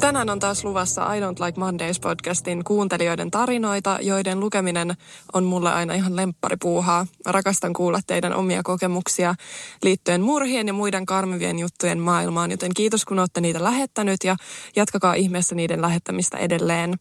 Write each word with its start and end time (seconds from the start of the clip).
Tänään 0.00 0.30
on 0.30 0.38
taas 0.38 0.64
luvassa 0.64 1.14
I 1.14 1.20
Don't 1.20 1.46
Like 1.46 1.60
Mondays 1.60 2.00
podcastin 2.00 2.64
kuuntelijoiden 2.64 3.30
tarinoita, 3.30 3.98
joiden 4.02 4.40
lukeminen 4.40 4.94
on 5.32 5.44
mulle 5.44 5.72
aina 5.72 5.94
ihan 5.94 6.16
lempparipuuhaa. 6.16 7.06
Rakastan 7.26 7.72
kuulla 7.72 8.00
teidän 8.06 8.34
omia 8.34 8.62
kokemuksia 8.62 9.34
liittyen 9.82 10.20
murhien 10.20 10.66
ja 10.66 10.72
muiden 10.72 11.06
karmivien 11.06 11.58
juttujen 11.58 11.98
maailmaan, 11.98 12.50
joten 12.50 12.74
kiitos 12.74 13.04
kun 13.04 13.18
olette 13.18 13.40
niitä 13.40 13.64
lähettänyt 13.64 14.16
ja 14.24 14.36
jatkakaa 14.76 15.14
ihmeessä 15.14 15.54
niiden 15.54 15.82
lähettämistä 15.82 16.38
edelleen. 16.38 16.94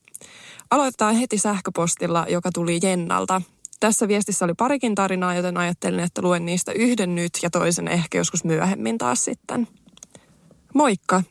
Aloitetaan 0.71 1.15
heti 1.15 1.37
sähköpostilla, 1.37 2.25
joka 2.29 2.49
tuli 2.53 2.79
Jennalta. 2.83 3.41
Tässä 3.79 4.07
viestissä 4.07 4.45
oli 4.45 4.53
parikin 4.53 4.95
tarinaa, 4.95 5.35
joten 5.35 5.57
ajattelin, 5.57 5.99
että 5.99 6.21
luen 6.21 6.45
niistä 6.45 6.71
yhden 6.71 7.15
nyt 7.15 7.31
ja 7.43 7.49
toisen 7.49 7.87
ehkä 7.87 8.17
joskus 8.17 8.43
myöhemmin 8.43 8.97
taas 8.97 9.25
sitten. 9.25 9.67
Moikka! 10.73 11.23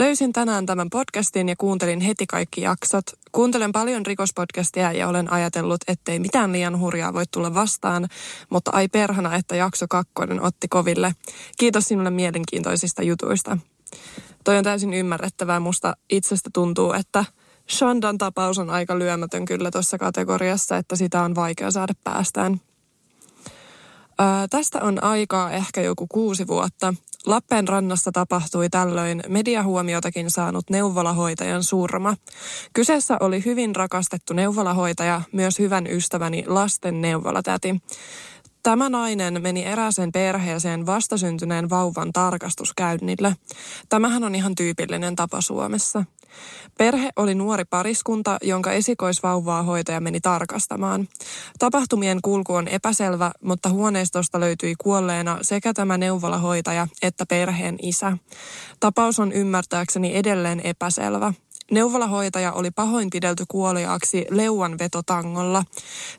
Löysin 0.00 0.32
tänään 0.32 0.66
tämän 0.66 0.90
podcastin 0.90 1.48
ja 1.48 1.54
kuuntelin 1.58 2.00
heti 2.00 2.26
kaikki 2.26 2.60
jaksot. 2.60 3.04
Kuuntelen 3.32 3.72
paljon 3.72 4.06
rikospodcastia 4.06 4.92
ja 4.92 5.08
olen 5.08 5.32
ajatellut, 5.32 5.80
ettei 5.88 6.18
mitään 6.18 6.52
liian 6.52 6.80
hurjaa 6.80 7.14
voi 7.14 7.24
tulla 7.30 7.54
vastaan, 7.54 8.08
mutta 8.50 8.70
ai 8.74 8.88
perhana, 8.88 9.36
että 9.36 9.56
jakso 9.56 9.86
kakkonen 9.88 10.42
otti 10.42 10.68
koville. 10.68 11.14
Kiitos 11.58 11.84
sinulle 11.84 12.10
mielenkiintoisista 12.10 13.02
jutuista. 13.02 13.58
Toi 14.44 14.58
on 14.58 14.64
täysin 14.64 14.94
ymmärrettävää. 14.94 15.60
Musta 15.60 15.96
itsestä 16.10 16.50
tuntuu, 16.52 16.92
että 16.92 17.24
Shandan 17.70 18.18
tapaus 18.18 18.58
on 18.58 18.70
aika 18.70 18.98
lyömätön 18.98 19.44
kyllä 19.44 19.70
tuossa 19.70 19.98
kategoriassa, 19.98 20.76
että 20.76 20.96
sitä 20.96 21.22
on 21.22 21.34
vaikea 21.34 21.70
saada 21.70 21.92
päästään. 22.04 22.60
Öö, 24.20 24.26
tästä 24.50 24.78
on 24.82 25.04
aikaa 25.04 25.50
ehkä 25.50 25.80
joku 25.80 26.06
kuusi 26.06 26.46
vuotta. 26.46 26.94
Lappeenrannassa 27.26 28.12
tapahtui 28.12 28.68
tällöin 28.68 29.22
mediahuomiotakin 29.28 30.30
saanut 30.30 30.70
neuvolahoitajan 30.70 31.64
surma. 31.64 32.16
Kyseessä 32.72 33.16
oli 33.20 33.44
hyvin 33.44 33.76
rakastettu 33.76 34.34
neuvolahoitaja, 34.34 35.22
myös 35.32 35.58
hyvän 35.58 35.86
ystäväni 35.86 36.44
lasten 36.46 37.00
neuvolatäti. 37.00 37.82
Tämä 38.62 38.88
nainen 38.88 39.42
meni 39.42 39.64
erääseen 39.64 40.12
perheeseen 40.12 40.86
vastasyntyneen 40.86 41.70
vauvan 41.70 42.12
tarkastuskäynnille. 42.12 43.36
Tämähän 43.88 44.24
on 44.24 44.34
ihan 44.34 44.54
tyypillinen 44.54 45.16
tapa 45.16 45.40
Suomessa. 45.40 46.04
Perhe 46.78 47.10
oli 47.16 47.34
nuori 47.34 47.64
pariskunta, 47.64 48.38
jonka 48.42 48.72
esikoisvauvaa 48.72 49.62
hoitaja 49.62 50.00
meni 50.00 50.20
tarkastamaan. 50.20 51.08
Tapahtumien 51.58 52.18
kulku 52.22 52.54
on 52.54 52.68
epäselvä, 52.68 53.30
mutta 53.42 53.68
huoneistosta 53.68 54.40
löytyi 54.40 54.74
kuolleena 54.78 55.38
sekä 55.42 55.74
tämä 55.74 55.98
neuvolahoitaja 55.98 56.86
että 57.02 57.26
perheen 57.26 57.76
isä. 57.82 58.16
Tapaus 58.80 59.18
on 59.18 59.32
ymmärtääkseni 59.32 60.16
edelleen 60.16 60.60
epäselvä. 60.64 61.32
Neuvolahoitaja 61.70 62.52
oli 62.52 62.70
pahoinpidelty 62.70 63.44
kuoliaaksi 63.48 64.26
vetotangolla. 64.78 65.64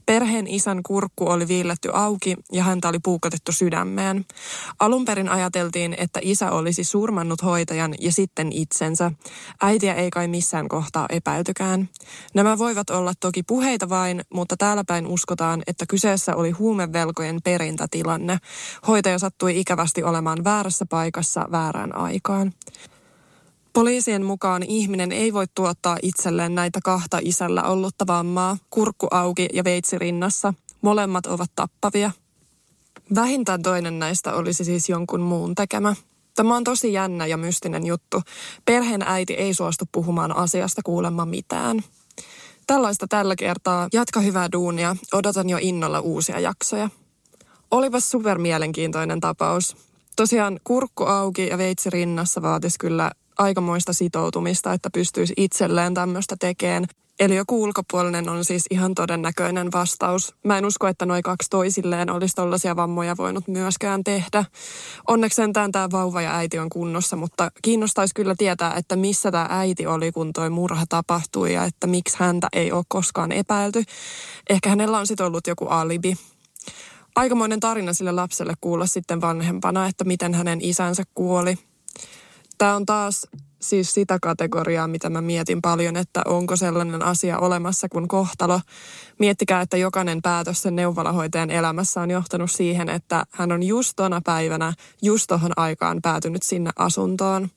Perheen 0.05 0.47
isän 0.47 0.83
kurkku 0.83 1.29
oli 1.29 1.47
viilletty 1.47 1.89
auki 1.93 2.35
ja 2.51 2.63
häntä 2.63 2.89
oli 2.89 2.99
puukotettu 3.03 3.51
sydämeen. 3.51 4.25
Alun 4.79 5.05
perin 5.05 5.29
ajateltiin, 5.29 5.95
että 5.97 6.19
isä 6.23 6.51
olisi 6.51 6.83
surmannut 6.83 7.43
hoitajan 7.43 7.95
ja 7.99 8.11
sitten 8.11 8.51
itsensä. 8.51 9.11
Äitiä 9.61 9.93
ei 9.93 10.09
kai 10.09 10.27
missään 10.27 10.67
kohtaa 10.67 11.05
epäiltykään. 11.09 11.89
Nämä 12.33 12.57
voivat 12.57 12.89
olla 12.89 13.13
toki 13.19 13.43
puheita 13.43 13.89
vain, 13.89 14.21
mutta 14.33 14.57
täällä 14.57 14.83
päin 14.87 15.07
uskotaan, 15.07 15.63
että 15.67 15.85
kyseessä 15.85 16.35
oli 16.35 16.51
huumevelkojen 16.51 17.39
perintätilanne. 17.43 18.37
Hoitaja 18.87 19.19
sattui 19.19 19.59
ikävästi 19.59 20.03
olemaan 20.03 20.43
väärässä 20.43 20.85
paikassa 20.89 21.47
väärään 21.51 21.95
aikaan. 21.95 22.51
Poliisien 23.73 24.25
mukaan 24.25 24.63
ihminen 24.63 25.11
ei 25.11 25.33
voi 25.33 25.45
tuottaa 25.55 25.97
itselleen 26.01 26.55
näitä 26.55 26.79
kahta 26.83 27.19
isällä 27.21 27.63
ollutta 27.63 28.07
vammaa, 28.07 28.57
kurkku 28.69 29.07
auki 29.11 29.47
ja 29.53 29.63
veitsi 29.63 29.99
rinnassa. 29.99 30.53
Molemmat 30.81 31.25
ovat 31.25 31.51
tappavia. 31.55 32.11
Vähintään 33.15 33.61
toinen 33.61 33.99
näistä 33.99 34.33
olisi 34.33 34.63
siis 34.63 34.89
jonkun 34.89 35.21
muun 35.21 35.55
tekemä. 35.55 35.95
Tämä 36.35 36.55
on 36.55 36.63
tosi 36.63 36.93
jännä 36.93 37.25
ja 37.25 37.37
mystinen 37.37 37.85
juttu. 37.85 38.21
Perheen 38.65 39.01
äiti 39.05 39.33
ei 39.33 39.53
suostu 39.53 39.85
puhumaan 39.91 40.37
asiasta 40.37 40.81
kuulemma 40.85 41.25
mitään. 41.25 41.83
Tällaista 42.67 43.05
tällä 43.09 43.35
kertaa. 43.35 43.87
Jatka 43.93 44.19
hyvää 44.19 44.51
duunia. 44.51 44.95
Odotan 45.13 45.49
jo 45.49 45.57
innolla 45.61 45.99
uusia 45.99 46.39
jaksoja. 46.39 46.89
Olipas 47.71 48.09
super 48.09 48.37
mielenkiintoinen 48.37 49.19
tapaus. 49.19 49.77
Tosiaan 50.15 50.59
kurkku 50.63 51.03
auki 51.03 51.47
ja 51.47 51.57
veitsi 51.57 51.89
rinnassa 51.89 52.41
vaatisi 52.41 52.79
kyllä 52.79 53.11
aikamoista 53.41 53.93
sitoutumista, 53.93 54.73
että 54.73 54.89
pystyisi 54.93 55.33
itselleen 55.37 55.93
tämmöistä 55.93 56.35
tekemään. 56.39 56.85
Eli 57.19 57.35
joku 57.35 57.63
ulkopuolinen 57.63 58.29
on 58.29 58.45
siis 58.45 58.63
ihan 58.71 58.95
todennäköinen 58.95 59.71
vastaus. 59.71 60.35
Mä 60.45 60.57
en 60.57 60.65
usko, 60.65 60.87
että 60.87 61.05
noin 61.05 61.23
kaksi 61.23 61.49
toisilleen 61.49 62.09
olisi 62.09 62.35
tollaisia 62.35 62.75
vammoja 62.75 63.17
voinut 63.17 63.47
myöskään 63.47 64.03
tehdä. 64.03 64.45
Onneksi 65.07 65.35
sentään 65.35 65.71
tämä 65.71 65.91
vauva 65.91 66.21
ja 66.21 66.35
äiti 66.35 66.59
on 66.59 66.69
kunnossa, 66.69 67.15
mutta 67.15 67.51
kiinnostaisi 67.61 68.13
kyllä 68.15 68.35
tietää, 68.37 68.73
että 68.75 68.95
missä 68.95 69.31
tämä 69.31 69.47
äiti 69.49 69.87
oli, 69.87 70.11
kun 70.11 70.33
toi 70.33 70.49
murha 70.49 70.85
tapahtui 70.89 71.53
ja 71.53 71.63
että 71.63 71.87
miksi 71.87 72.17
häntä 72.19 72.47
ei 72.53 72.71
ole 72.71 72.83
koskaan 72.87 73.31
epäilty. 73.31 73.83
Ehkä 74.49 74.69
hänellä 74.69 74.97
on 74.97 75.07
sitten 75.07 75.25
ollut 75.25 75.47
joku 75.47 75.65
alibi. 75.65 76.15
Aikamoinen 77.15 77.59
tarina 77.59 77.93
sille 77.93 78.11
lapselle 78.11 78.53
kuulla 78.61 78.85
sitten 78.85 79.21
vanhempana, 79.21 79.87
että 79.87 80.03
miten 80.03 80.33
hänen 80.33 80.59
isänsä 80.61 81.03
kuoli– 81.15 81.57
Tämä 82.61 82.75
on 82.75 82.85
taas 82.85 83.27
siis 83.61 83.93
sitä 83.93 84.17
kategoriaa, 84.21 84.87
mitä 84.87 85.09
mä 85.09 85.21
mietin 85.21 85.61
paljon, 85.61 85.95
että 85.95 86.21
onko 86.25 86.55
sellainen 86.55 87.03
asia 87.03 87.39
olemassa 87.39 87.89
kuin 87.89 88.07
kohtalo. 88.07 88.61
Miettikää, 89.19 89.61
että 89.61 89.77
jokainen 89.77 90.21
päätös 90.21 90.61
sen 90.61 90.75
neuvolahoitajan 90.75 91.49
elämässä 91.51 92.01
on 92.01 92.11
johtanut 92.11 92.51
siihen, 92.51 92.89
että 92.89 93.25
hän 93.31 93.51
on 93.51 93.63
just 93.63 93.93
tona 93.95 94.21
päivänä, 94.25 94.73
just 95.01 95.25
tohon 95.27 95.51
aikaan 95.55 95.99
päätynyt 96.01 96.43
sinne 96.43 96.71
asuntoon. 96.75 97.49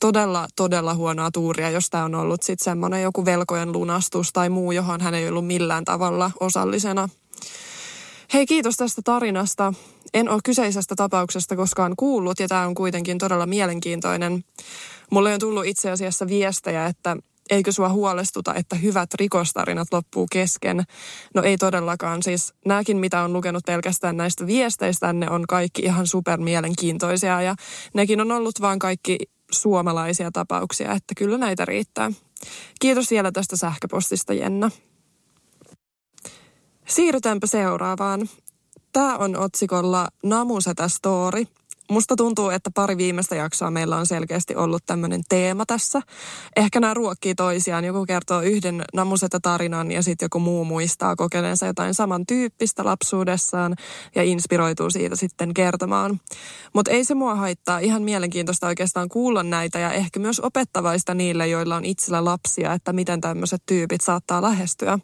Todella, 0.00 0.48
todella 0.56 0.94
huonoa 0.94 1.30
tuuria, 1.30 1.70
jos 1.70 1.90
tämä 1.90 2.04
on 2.04 2.14
ollut 2.14 2.42
sitten 2.42 2.64
semmoinen 2.64 3.02
joku 3.02 3.24
velkojen 3.24 3.72
lunastus 3.72 4.32
tai 4.32 4.48
muu, 4.48 4.72
johon 4.72 5.00
hän 5.00 5.14
ei 5.14 5.28
ollut 5.28 5.46
millään 5.46 5.84
tavalla 5.84 6.30
osallisena. 6.40 7.08
Hei, 8.32 8.46
kiitos 8.46 8.76
tästä 8.76 9.02
tarinasta. 9.04 9.74
En 10.14 10.28
ole 10.28 10.40
kyseisestä 10.44 10.94
tapauksesta 10.96 11.56
koskaan 11.56 11.94
kuullut 11.96 12.40
ja 12.40 12.48
tämä 12.48 12.66
on 12.66 12.74
kuitenkin 12.74 13.18
todella 13.18 13.46
mielenkiintoinen. 13.46 14.44
Mulle 15.10 15.34
on 15.34 15.40
tullut 15.40 15.66
itse 15.66 15.90
asiassa 15.90 16.26
viestejä, 16.26 16.86
että 16.86 17.16
eikö 17.50 17.72
sua 17.72 17.88
huolestuta, 17.88 18.54
että 18.54 18.76
hyvät 18.76 19.14
rikostarinat 19.14 19.88
loppuu 19.92 20.26
kesken? 20.32 20.84
No 21.34 21.42
ei 21.42 21.58
todellakaan. 21.58 22.22
Siis 22.22 22.54
nämäkin, 22.66 22.96
mitä 22.96 23.22
on 23.22 23.32
lukenut 23.32 23.62
pelkästään 23.66 24.16
näistä 24.16 24.46
viesteistä, 24.46 25.12
ne 25.12 25.30
on 25.30 25.44
kaikki 25.48 25.82
ihan 25.82 26.06
super 26.06 26.40
mielenkiintoisia 26.40 27.42
ja 27.42 27.54
nekin 27.94 28.20
on 28.20 28.32
ollut 28.32 28.60
vaan 28.60 28.78
kaikki 28.78 29.18
suomalaisia 29.50 30.30
tapauksia, 30.32 30.92
että 30.92 31.14
kyllä 31.16 31.38
näitä 31.38 31.64
riittää. 31.64 32.12
Kiitos 32.80 33.10
vielä 33.10 33.32
tästä 33.32 33.56
sähköpostista, 33.56 34.32
Jenna. 34.32 34.70
Siirrytäänpä 36.88 37.46
seuraavaan. 37.46 38.28
Tämä 38.92 39.16
on 39.16 39.36
otsikolla 39.36 40.08
Namusetä 40.22 40.88
Story. 40.88 41.44
Musta 41.90 42.16
tuntuu, 42.16 42.50
että 42.50 42.70
pari 42.74 42.96
viimeistä 42.96 43.34
jaksoa 43.34 43.70
meillä 43.70 43.96
on 43.96 44.06
selkeästi 44.06 44.56
ollut 44.56 44.82
tämmöinen 44.86 45.22
teema 45.28 45.66
tässä. 45.66 46.00
Ehkä 46.56 46.80
nämä 46.80 46.94
ruokkii 46.94 47.34
toisiaan. 47.34 47.84
Joku 47.84 48.06
kertoo 48.06 48.40
yhden 48.40 48.84
namusetä 48.94 49.38
tarinan 49.42 49.92
ja 49.92 50.02
sitten 50.02 50.26
joku 50.26 50.38
muu 50.38 50.64
muistaa 50.64 51.16
kokeneensa 51.16 51.66
jotain 51.66 51.94
samantyyppistä 51.94 52.84
lapsuudessaan 52.84 53.74
ja 54.14 54.22
inspiroituu 54.22 54.90
siitä 54.90 55.16
sitten 55.16 55.54
kertomaan. 55.54 56.20
Mutta 56.74 56.90
ei 56.90 57.04
se 57.04 57.14
mua 57.14 57.34
haittaa. 57.34 57.78
Ihan 57.78 58.02
mielenkiintoista 58.02 58.66
oikeastaan 58.66 59.08
kuulla 59.08 59.42
näitä 59.42 59.78
ja 59.78 59.92
ehkä 59.92 60.20
myös 60.20 60.40
opettavaista 60.40 61.14
niille, 61.14 61.48
joilla 61.48 61.76
on 61.76 61.84
itsellä 61.84 62.24
lapsia, 62.24 62.72
että 62.72 62.92
miten 62.92 63.20
tämmöiset 63.20 63.62
tyypit 63.66 64.00
saattaa 64.00 64.42
lähestyä. 64.42 64.98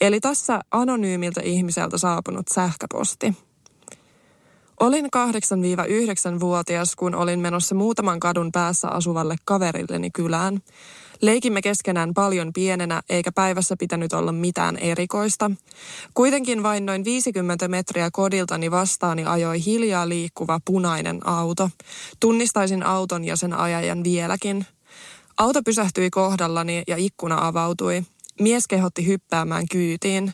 Eli 0.00 0.20
tässä 0.20 0.60
anonyymiltä 0.70 1.40
ihmiseltä 1.44 1.98
saapunut 1.98 2.46
sähköposti. 2.54 3.34
Olin 4.80 5.04
8-9-vuotias, 5.04 6.96
kun 6.96 7.14
olin 7.14 7.40
menossa 7.40 7.74
muutaman 7.74 8.20
kadun 8.20 8.52
päässä 8.52 8.88
asuvalle 8.88 9.36
kaverilleni 9.44 10.10
kylään. 10.10 10.62
Leikimme 11.22 11.62
keskenään 11.62 12.14
paljon 12.14 12.52
pienenä, 12.52 13.02
eikä 13.08 13.32
päivässä 13.32 13.76
pitänyt 13.78 14.12
olla 14.12 14.32
mitään 14.32 14.76
erikoista. 14.76 15.50
Kuitenkin 16.14 16.62
vain 16.62 16.86
noin 16.86 17.04
50 17.04 17.68
metriä 17.68 18.08
kodiltani 18.12 18.70
vastaani 18.70 19.24
ajoi 19.24 19.64
hiljaa 19.64 20.08
liikkuva 20.08 20.60
punainen 20.64 21.26
auto. 21.26 21.70
Tunnistaisin 22.20 22.82
auton 22.82 23.24
ja 23.24 23.36
sen 23.36 23.54
ajajan 23.54 24.04
vieläkin. 24.04 24.66
Auto 25.38 25.62
pysähtyi 25.62 26.10
kohdallani 26.10 26.82
ja 26.86 26.96
ikkuna 26.96 27.46
avautui. 27.46 28.04
Mies 28.40 28.66
kehotti 28.66 29.06
hyppäämään 29.06 29.66
kyytiin. 29.70 30.32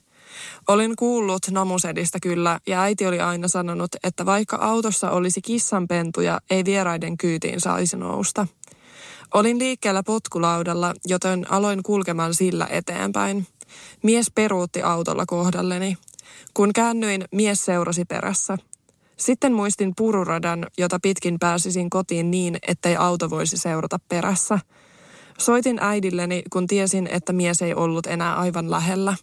Olin 0.68 0.96
kuullut 0.96 1.42
namusedistä 1.50 2.18
kyllä 2.22 2.60
ja 2.66 2.82
äiti 2.82 3.06
oli 3.06 3.20
aina 3.20 3.48
sanonut, 3.48 3.90
että 4.04 4.26
vaikka 4.26 4.56
autossa 4.56 5.10
olisi 5.10 5.40
kissanpentuja, 5.42 6.40
ei 6.50 6.64
vieraiden 6.64 7.16
kyytiin 7.16 7.60
saisi 7.60 7.96
nousta. 7.96 8.46
Olin 9.34 9.58
liikkeellä 9.58 10.02
potkulaudalla, 10.02 10.94
joten 11.04 11.52
aloin 11.52 11.82
kulkemaan 11.82 12.34
sillä 12.34 12.66
eteenpäin. 12.70 13.46
Mies 14.02 14.30
peruutti 14.34 14.82
autolla 14.82 15.26
kohdalleni. 15.26 15.96
Kun 16.54 16.70
käännyin, 16.74 17.24
mies 17.32 17.64
seurasi 17.64 18.04
perässä. 18.04 18.58
Sitten 19.16 19.52
muistin 19.52 19.92
pururadan, 19.96 20.66
jota 20.78 20.98
pitkin 21.02 21.38
pääsisin 21.38 21.90
kotiin 21.90 22.30
niin, 22.30 22.58
ettei 22.68 22.96
auto 22.96 23.30
voisi 23.30 23.56
seurata 23.56 23.98
perässä. 24.08 24.58
Soitin 25.38 25.78
äidilleni, 25.80 26.42
kun 26.52 26.66
tiesin, 26.66 27.08
että 27.12 27.32
mies 27.32 27.62
ei 27.62 27.74
ollut 27.74 28.06
enää 28.06 28.36
aivan 28.36 28.70
lähellä. 28.70 29.16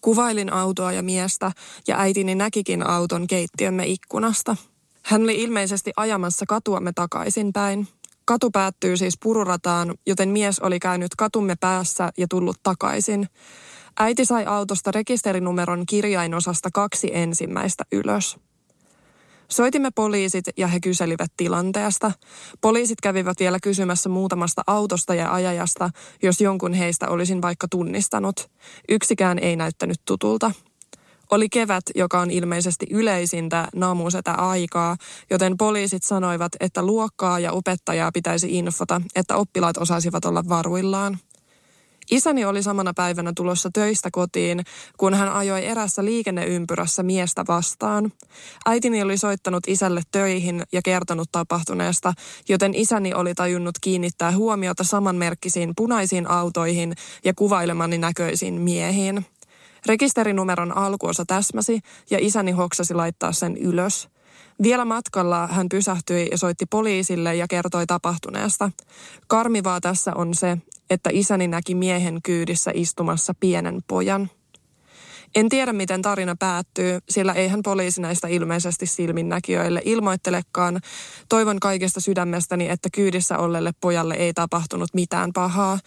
Kuvailin 0.00 0.52
autoa 0.52 0.92
ja 0.92 1.02
miestä, 1.02 1.52
ja 1.88 1.98
äitini 1.98 2.34
näkikin 2.34 2.86
auton 2.86 3.26
keittiömme 3.26 3.86
ikkunasta. 3.86 4.56
Hän 5.02 5.22
oli 5.22 5.42
ilmeisesti 5.42 5.92
ajamassa 5.96 6.46
katuamme 6.48 6.92
takaisinpäin. 6.94 7.88
Katu 8.24 8.50
päättyy 8.50 8.96
siis 8.96 9.14
pururataan, 9.22 9.94
joten 10.06 10.28
mies 10.28 10.58
oli 10.58 10.78
käynyt 10.78 11.14
katumme 11.16 11.54
päässä 11.60 12.12
ja 12.18 12.26
tullut 12.30 12.56
takaisin. 12.62 13.28
Äiti 13.98 14.24
sai 14.24 14.44
autosta 14.46 14.90
rekisterinumeron 14.90 15.86
kirjainosasta 15.86 16.68
kaksi 16.72 17.10
ensimmäistä 17.12 17.84
ylös. 17.92 18.36
Soitimme 19.48 19.90
poliisit 19.94 20.44
ja 20.56 20.66
he 20.66 20.80
kyselivät 20.80 21.32
tilanteesta. 21.36 22.12
Poliisit 22.60 23.00
kävivät 23.00 23.40
vielä 23.40 23.58
kysymässä 23.62 24.08
muutamasta 24.08 24.62
autosta 24.66 25.14
ja 25.14 25.32
ajajasta, 25.32 25.90
jos 26.22 26.40
jonkun 26.40 26.72
heistä 26.72 27.08
olisin 27.08 27.42
vaikka 27.42 27.68
tunnistanut. 27.70 28.50
Yksikään 28.88 29.38
ei 29.38 29.56
näyttänyt 29.56 30.00
tutulta. 30.04 30.52
Oli 31.30 31.48
kevät, 31.48 31.84
joka 31.94 32.20
on 32.20 32.30
ilmeisesti 32.30 32.86
yleisintä 32.90 33.68
naamuusetä 33.74 34.32
aikaa, 34.32 34.96
joten 35.30 35.56
poliisit 35.56 36.02
sanoivat, 36.02 36.52
että 36.60 36.82
luokkaa 36.82 37.38
ja 37.38 37.52
opettajaa 37.52 38.12
pitäisi 38.12 38.58
infota, 38.58 39.00
että 39.14 39.36
oppilaat 39.36 39.76
osaisivat 39.76 40.24
olla 40.24 40.44
varuillaan. 40.48 41.18
Isäni 42.10 42.44
oli 42.44 42.62
samana 42.62 42.92
päivänä 42.94 43.32
tulossa 43.36 43.70
töistä 43.72 44.08
kotiin, 44.12 44.64
kun 44.96 45.14
hän 45.14 45.32
ajoi 45.32 45.66
erässä 45.66 46.04
liikenneympyrässä 46.04 47.02
miestä 47.02 47.44
vastaan. 47.48 48.12
Äitini 48.66 49.02
oli 49.02 49.18
soittanut 49.18 49.68
isälle 49.68 50.02
töihin 50.12 50.62
ja 50.72 50.82
kertonut 50.82 51.28
tapahtuneesta, 51.32 52.12
joten 52.48 52.74
isäni 52.74 53.14
oli 53.14 53.34
tajunnut 53.34 53.74
kiinnittää 53.80 54.32
huomiota 54.32 54.84
samanmerkkisiin 54.84 55.72
punaisiin 55.76 56.30
autoihin 56.30 56.94
ja 57.24 57.34
kuvailemani 57.34 57.98
näköisiin 57.98 58.54
miehiin. 58.54 59.26
Rekisterinumeron 59.86 60.76
alkuosa 60.76 61.24
täsmäsi 61.26 61.80
ja 62.10 62.18
isäni 62.20 62.52
hoksasi 62.52 62.94
laittaa 62.94 63.32
sen 63.32 63.56
ylös. 63.56 64.08
Vielä 64.62 64.84
matkalla 64.84 65.46
hän 65.46 65.68
pysähtyi 65.68 66.28
ja 66.30 66.38
soitti 66.38 66.66
poliisille 66.66 67.36
ja 67.36 67.48
kertoi 67.48 67.86
tapahtuneesta. 67.86 68.70
Karmivaa 69.26 69.80
tässä 69.80 70.12
on 70.14 70.34
se, 70.34 70.58
että 70.90 71.10
isäni 71.12 71.48
näki 71.48 71.74
miehen 71.74 72.20
kyydissä 72.22 72.70
istumassa 72.74 73.34
pienen 73.40 73.80
pojan. 73.88 74.30
En 75.34 75.48
tiedä, 75.48 75.72
miten 75.72 76.02
tarina 76.02 76.36
päättyy, 76.38 76.98
sillä 77.08 77.32
eihän 77.32 77.62
poliisi 77.62 78.00
näistä 78.00 78.28
ilmeisesti 78.28 78.86
silminnäkijöille 78.86 79.82
ilmoittelekaan. 79.84 80.80
Toivon 81.28 81.60
kaikesta 81.60 82.00
sydämestäni, 82.00 82.68
että 82.68 82.88
kyydissä 82.92 83.38
ollelle 83.38 83.72
pojalle 83.80 84.14
ei 84.14 84.32
tapahtunut 84.34 84.88
mitään 84.94 85.30
pahaa. 85.32 85.78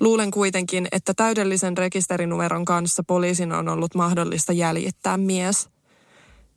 Luulen 0.00 0.30
kuitenkin, 0.30 0.88
että 0.92 1.14
täydellisen 1.14 1.78
rekisterinumeron 1.78 2.64
kanssa 2.64 3.02
poliisin 3.06 3.52
on 3.52 3.68
ollut 3.68 3.94
mahdollista 3.94 4.52
jäljittää 4.52 5.16
mies– 5.16 5.68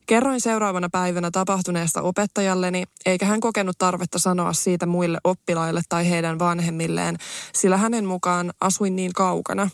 Kerroin 0.10 0.42
seuraavana 0.42 0.90
päivänä 0.92 1.32
tapahtuneesta 1.32 2.02
opettajalleni, 2.02 2.84
eikä 3.06 3.26
hän 3.26 3.40
kokenut 3.40 3.78
tarvetta 3.78 4.20
sanoa 4.20 4.54
siitä 4.54 4.86
muille 4.86 5.18
oppilaille 5.24 5.82
tai 5.90 6.10
heidän 6.10 6.40
vanhemmilleen, 6.40 7.18
sillä 7.54 7.78
hänen 7.78 8.06
mukaan 8.06 8.54
asuin 8.62 8.96
niin 8.96 9.14
kaukana. 9.14 9.70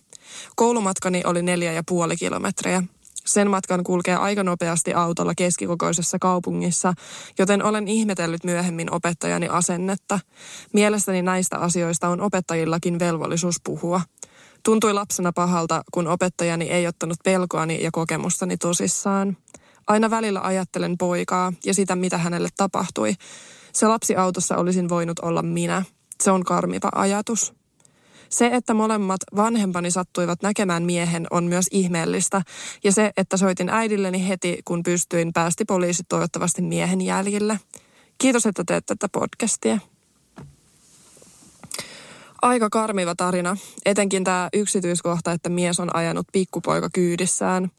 Koulumatkani 0.56 1.22
oli 1.26 1.42
neljä 1.42 1.72
ja 1.72 1.84
puoli 1.88 2.16
kilometriä. 2.16 2.84
Sen 3.26 3.50
matkan 3.50 3.84
kulkee 3.84 4.16
aika 4.16 4.44
nopeasti 4.44 4.94
autolla 4.94 5.34
keskikokoisessa 5.36 6.20
kaupungissa, 6.20 6.94
joten 7.40 7.64
olen 7.64 7.88
ihmetellyt 7.88 8.44
myöhemmin 8.44 8.94
opettajani 8.94 9.48
asennetta. 9.48 10.20
Mielestäni 10.74 11.22
näistä 11.22 11.58
asioista 11.58 12.08
on 12.08 12.22
opettajillakin 12.22 13.00
velvollisuus 13.00 13.56
puhua. 13.64 14.02
Tuntui 14.64 14.94
lapsena 14.94 15.34
pahalta, 15.34 15.84
kun 15.94 16.08
opettajani 16.08 16.66
ei 16.66 16.88
ottanut 16.88 17.18
pelkoani 17.24 17.84
ja 17.84 17.90
kokemustani 17.92 18.58
tosissaan. 18.58 19.38
Aina 19.88 20.10
välillä 20.10 20.42
ajattelen 20.42 20.98
poikaa 20.98 21.54
ja 21.66 21.74
sitä, 21.74 21.96
mitä 21.96 22.18
hänelle 22.18 22.50
tapahtui. 22.58 23.14
Se 23.74 23.88
lapsi 23.88 24.16
autossa 24.16 24.58
olisin 24.58 24.90
voinut 24.90 25.20
olla 25.20 25.42
minä. 25.42 25.84
Se 26.24 26.32
on 26.32 26.44
karmiva 26.44 26.90
ajatus. 26.96 27.54
Se, 28.30 28.50
että 28.54 28.74
molemmat 28.74 29.22
vanhempani 29.36 29.92
sattuivat 29.92 30.42
näkemään 30.42 30.84
miehen, 30.84 31.28
on 31.32 31.44
myös 31.44 31.66
ihmeellistä. 31.72 32.42
Ja 32.84 32.92
se, 32.92 33.12
että 33.18 33.38
soitin 33.38 33.70
äidilleni 33.70 34.28
heti, 34.28 34.60
kun 34.66 34.84
pystyin, 34.84 35.34
päästi 35.34 35.66
poliisit 35.66 36.06
toivottavasti 36.10 36.62
miehen 36.62 37.02
jäljille. 37.02 37.60
Kiitos, 38.18 38.46
että 38.46 38.64
teet 38.68 38.86
tätä 38.86 39.10
podcastia. 39.12 39.80
Aika 42.45 42.69
karmiva 42.69 43.15
tarina, 43.15 43.57
etenkin 43.86 44.24
tämä 44.24 44.50
yksityiskohta, 44.53 45.31
että 45.31 45.50
mies 45.50 45.80
on 45.80 45.95
ajanut 45.95 46.27
pikkupoika 46.31 46.89
kyydissään. 46.94 47.71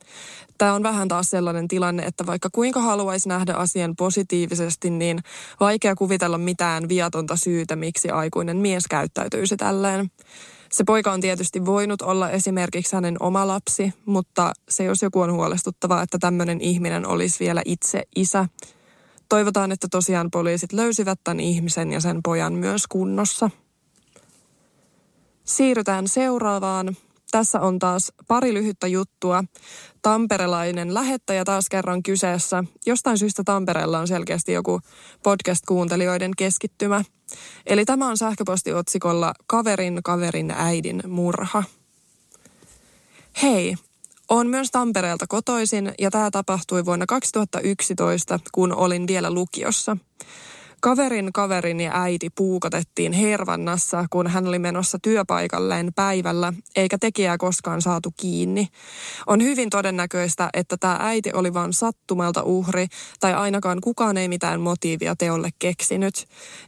Tämä 0.59 0.75
on 0.75 0.83
vähän 0.83 1.09
taas 1.09 1.31
sellainen 1.31 1.69
tilanne, 1.69 2.03
että 2.03 2.27
vaikka 2.27 2.49
kuinka 2.53 2.81
haluaisi 2.81 3.29
nähdä 3.29 3.55
asian 3.55 3.97
positiivisesti, 3.97 4.91
niin 4.91 5.19
vaikea 5.61 5.95
kuvitella 5.95 6.39
mitään 6.39 6.89
viatonta 6.89 7.37
syytä, 7.37 7.77
miksi 7.77 8.11
aikuinen 8.11 8.57
mies 8.57 8.85
käyttäytyisi 8.91 9.57
tälleen. 9.57 10.11
Se 10.71 10.85
poika 10.85 11.13
on 11.13 11.21
tietysti 11.21 11.67
voinut 11.67 12.03
olla 12.03 12.31
esimerkiksi 12.31 12.97
hänen 12.97 13.17
oma 13.21 13.47
lapsi, 13.47 13.93
mutta 14.07 14.53
se 14.69 14.85
jos 14.85 15.03
joku 15.03 15.21
on 15.21 15.33
huolestuttavaa, 15.33 16.03
että 16.03 16.19
tämmöinen 16.19 16.61
ihminen 16.61 17.07
olisi 17.07 17.45
vielä 17.45 17.63
itse 17.65 18.03
isä. 18.17 18.49
Toivotaan, 19.29 19.73
että 19.73 19.89
tosiaan 19.91 20.31
poliisit 20.31 20.73
löysivät 20.73 21.21
tämän 21.25 21.41
ihmisen 21.41 21.93
ja 21.93 22.01
sen 22.01 22.21
pojan 22.23 22.53
myös 22.53 22.87
kunnossa. 22.87 23.51
Siirrytään 25.47 26.09
seuraavaan. 26.09 26.97
Tässä 27.31 27.61
on 27.61 27.79
taas 27.79 28.13
pari 28.29 28.55
lyhyttä 28.55 28.87
juttua. 28.87 29.45
Tamperelainen 30.03 30.95
lähettäjä 30.95 31.45
taas 31.45 31.69
kerran 31.69 32.03
kyseessä. 32.03 32.65
Jostain 32.87 33.19
syystä 33.19 33.43
Tampereella 33.45 33.99
on 33.99 34.09
selkeästi 34.09 34.53
joku 34.53 34.81
podcast-kuuntelijoiden 35.23 36.31
keskittymä. 36.37 37.05
Eli 37.67 37.85
tämä 37.85 38.09
on 38.09 38.17
sähköpostiotsikolla 38.17 39.35
Kaverin 39.47 40.01
kaverin 40.05 40.51
äidin 40.51 41.03
murha. 41.09 41.65
Hei, 43.43 43.75
olen 44.29 44.47
myös 44.47 44.71
Tampereelta 44.71 45.27
kotoisin 45.29 45.93
ja 45.99 46.11
tämä 46.11 46.31
tapahtui 46.31 46.85
vuonna 46.85 47.07
2011, 47.07 48.41
kun 48.53 48.75
olin 48.75 49.07
vielä 49.07 49.31
lukiossa. 49.31 49.97
Kaverin 50.87 51.33
kaverin 51.33 51.81
ja 51.81 51.91
äiti 51.95 52.31
puukotettiin 52.31 53.13
Hervannassa, 53.13 54.05
kun 54.11 54.27
hän 54.27 54.49
oli 54.49 54.59
menossa 54.59 54.99
työpaikalleen 55.03 55.93
päivällä, 55.95 56.53
eikä 56.77 56.99
tekijää 56.99 57.39
koskaan 57.39 57.83
saatu 57.83 58.13
kiinni. 58.17 58.69
On 59.27 59.43
hyvin 59.43 59.71
todennäköistä, 59.71 60.49
että 60.55 60.77
tämä 60.77 60.99
äiti 61.01 61.31
oli 61.35 61.55
vain 61.55 61.73
sattumalta 61.73 62.43
uhri, 62.43 62.87
tai 63.21 63.35
ainakaan 63.35 63.81
kukaan 63.81 64.17
ei 64.17 64.29
mitään 64.29 64.61
motiivia 64.61 65.17
teolle 65.17 65.51
keksinyt. 65.59 66.27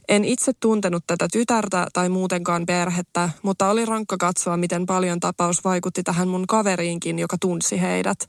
En 0.09 0.25
itse 0.25 0.51
tuntenut 0.59 1.03
tätä 1.07 1.27
tytärtä 1.31 1.87
tai 1.93 2.09
muutenkaan 2.09 2.65
perhettä, 2.65 3.29
mutta 3.41 3.69
oli 3.69 3.85
rankka 3.85 4.17
katsoa, 4.17 4.57
miten 4.57 4.85
paljon 4.85 5.19
tapaus 5.19 5.63
vaikutti 5.63 6.03
tähän 6.03 6.27
mun 6.27 6.47
kaveriinkin, 6.47 7.19
joka 7.19 7.37
tunsi 7.41 7.81
heidät. 7.81 8.19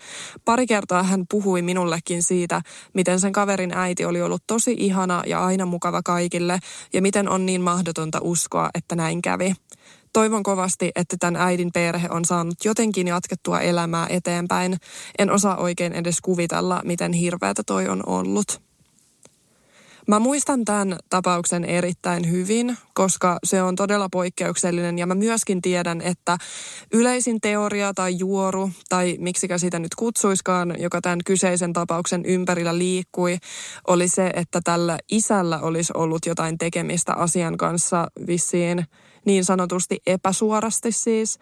Pari 0.45 0.67
kertaa 0.67 1.03
hän 1.03 1.25
puhui 1.31 1.63
minullekin 1.63 2.23
siitä, 2.23 2.63
miten 2.95 3.21
sen 3.21 3.33
kaverin 3.33 3.73
äiti 3.75 4.05
oli 4.05 4.23
ollut 4.23 4.43
tosi 4.47 4.75
ihana 4.79 5.23
ja 5.27 5.45
aina 5.45 5.67
mukava 5.81 6.03
kaikille 6.03 6.59
ja 6.93 7.03
miten 7.03 7.29
on 7.29 7.47
niin 7.47 7.61
mahdotonta 7.61 8.19
uskoa, 8.23 8.71
että 8.75 8.97
näin 8.97 9.23
kävi. 9.23 9.55
Toivon 10.13 10.43
kovasti, 10.43 10.91
että 10.95 11.17
tämän 11.21 11.37
äidin 11.37 11.71
perhe 11.75 12.09
on 12.11 12.25
saanut 12.25 12.65
jotenkin 12.65 13.09
jatkettua 13.09 13.61
elämää 13.61 14.07
eteenpäin. 14.11 14.77
En 15.19 15.31
osaa 15.31 15.57
oikein 15.57 15.93
edes 15.93 16.21
kuvitella, 16.21 16.81
miten 16.85 17.13
hirveätä 17.13 17.63
toi 17.67 17.89
on 17.89 18.03
ollut. 18.07 18.70
Mä 20.07 20.19
muistan 20.19 20.65
tämän 20.65 20.99
tapauksen 21.11 21.65
erittäin 21.65 22.31
hyvin, 22.31 22.77
koska 22.95 23.39
se 23.45 23.63
on 23.63 23.77
todella 23.77 24.09
poikkeuksellinen 24.13 24.99
ja 24.99 25.07
mä 25.07 25.15
myöskin 25.15 25.63
tiedän, 25.63 26.01
että 26.01 26.39
yleisin 26.93 27.41
teoria 27.41 27.95
tai 27.95 28.19
juoru 28.19 28.71
tai 28.89 29.17
miksikä 29.19 29.59
sitä 29.59 29.79
nyt 29.79 29.95
kutsuiskaan, 29.95 30.75
joka 30.79 31.01
tämän 31.01 31.19
kyseisen 31.27 31.73
tapauksen 31.73 32.25
ympärillä 32.25 32.79
liikkui, 32.79 33.39
oli 33.87 34.09
se, 34.09 34.33
että 34.35 34.61
tällä 34.65 34.99
isällä 35.11 35.61
olisi 35.61 35.93
ollut 35.97 36.27
jotain 36.27 36.59
tekemistä 36.59 37.15
asian 37.15 37.57
kanssa 37.57 38.07
vissiin 38.27 38.85
niin 39.25 39.45
sanotusti 39.45 39.99
epäsuorasti 40.07 40.93
siis. 40.93 41.39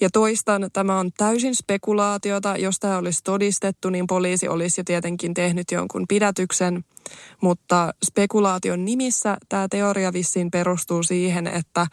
Ja 0.00 0.08
toistan, 0.12 0.70
tämä 0.72 0.98
on 0.98 1.10
täysin 1.16 1.54
spekulaatiota. 1.54 2.56
Jos 2.56 2.78
tämä 2.78 2.98
olisi 2.98 3.20
todistettu, 3.24 3.90
niin 3.90 4.06
poliisi 4.06 4.48
olisi 4.48 4.80
jo 4.80 4.84
tietenkin 4.84 5.34
tehnyt 5.34 5.70
jonkun 5.72 6.04
pidätyksen. 6.08 6.84
Mutta 7.40 7.94
spekulaation 8.06 8.84
nimissä 8.84 9.36
tämä 9.48 9.66
teoria 9.70 10.12
vissiin 10.12 10.50
perustuu 10.50 11.02
siihen, 11.02 11.46
että 11.46 11.86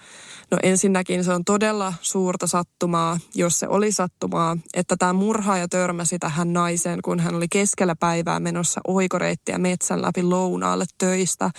no 0.52 0.58
ensinnäkin 0.64 1.24
se 1.24 1.34
on 1.34 1.46
todella 1.46 1.94
suurta 2.02 2.48
sattumaa, 2.48 3.20
jos 3.36 3.60
se 3.60 3.68
oli 3.68 3.92
sattumaa, 3.92 4.58
että 4.74 4.96
tämä 4.98 5.14
murhaaja 5.14 5.68
törmäsi 5.68 6.20
tähän 6.20 6.54
naiseen, 6.54 7.00
kun 7.02 7.20
hän 7.20 7.36
oli 7.36 7.48
keskellä 7.48 7.96
päivää 8.00 8.40
menossa 8.40 8.82
oikoreittiä 8.88 9.58
metsän 9.58 10.02
läpi 10.02 10.24
lounaalle 10.24 10.86
töistä, 10.98 11.52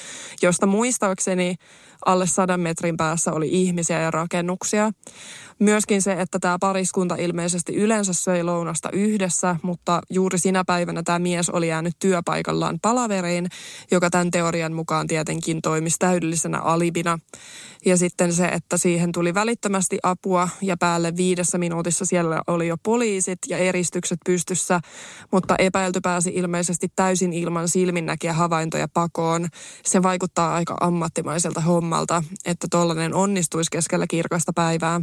josta 0.43 0.67
muistaakseni 0.67 1.55
alle 2.07 2.27
sadan 2.27 2.61
metrin 2.61 2.97
päässä 2.97 3.33
oli 3.33 3.49
ihmisiä 3.51 4.01
ja 4.01 4.11
rakennuksia. 4.11 4.91
Myöskin 5.59 6.03
se, 6.03 6.13
että 6.13 6.39
tämä 6.39 6.57
pariskunta 6.61 7.17
ilmeisesti 7.19 7.75
yleensä 7.75 8.13
söi 8.13 8.43
lounasta 8.43 8.91
yhdessä, 8.93 9.57
mutta 9.63 10.01
juuri 10.11 10.39
sinä 10.39 10.65
päivänä 10.67 11.03
tämä 11.03 11.19
mies 11.19 11.51
oli 11.51 11.69
jäänyt 11.69 11.95
työpaikallaan 11.99 12.79
palaveriin, 12.83 13.48
joka 13.91 14.11
tämän 14.11 14.31
teorian 14.31 14.73
mukaan 14.73 15.07
tietenkin 15.07 15.63
toimisi 15.63 15.97
täydellisenä 15.99 16.61
alibina. 16.61 17.19
Ja 17.87 17.97
sitten 17.97 18.33
se, 18.33 18.47
että 18.47 18.77
siihen 18.77 19.13
tuli 19.13 19.35
välittömästi 19.35 19.99
apua 20.03 20.49
ja 20.63 20.77
päälle 20.77 21.17
viidessä 21.17 21.59
minuutissa 21.59 22.05
siellä 22.05 22.43
oli 22.47 22.69
jo 22.69 22.77
poliisit 22.83 23.39
ja 23.49 23.59
eristykset 23.59 24.19
pystyssä, 24.27 24.81
mutta 25.33 25.55
epäilty 25.59 26.01
pääsi 26.01 26.31
ilmeisesti 26.35 26.89
täysin 26.97 27.33
ilman 27.33 27.69
silminnäkiä 27.69 28.33
havaintoja 28.33 28.89
pakoon. 28.95 29.49
Se 29.85 30.03
vaikuttaa 30.03 30.55
aika 30.55 30.77
ammattimaiselta 30.81 31.61
hommalta, 31.61 32.23
että 32.45 32.67
tollainen 32.71 33.15
onnistuisi 33.15 33.71
keskellä 33.71 34.07
kirkasta 34.07 34.53
päivää. 34.53 35.01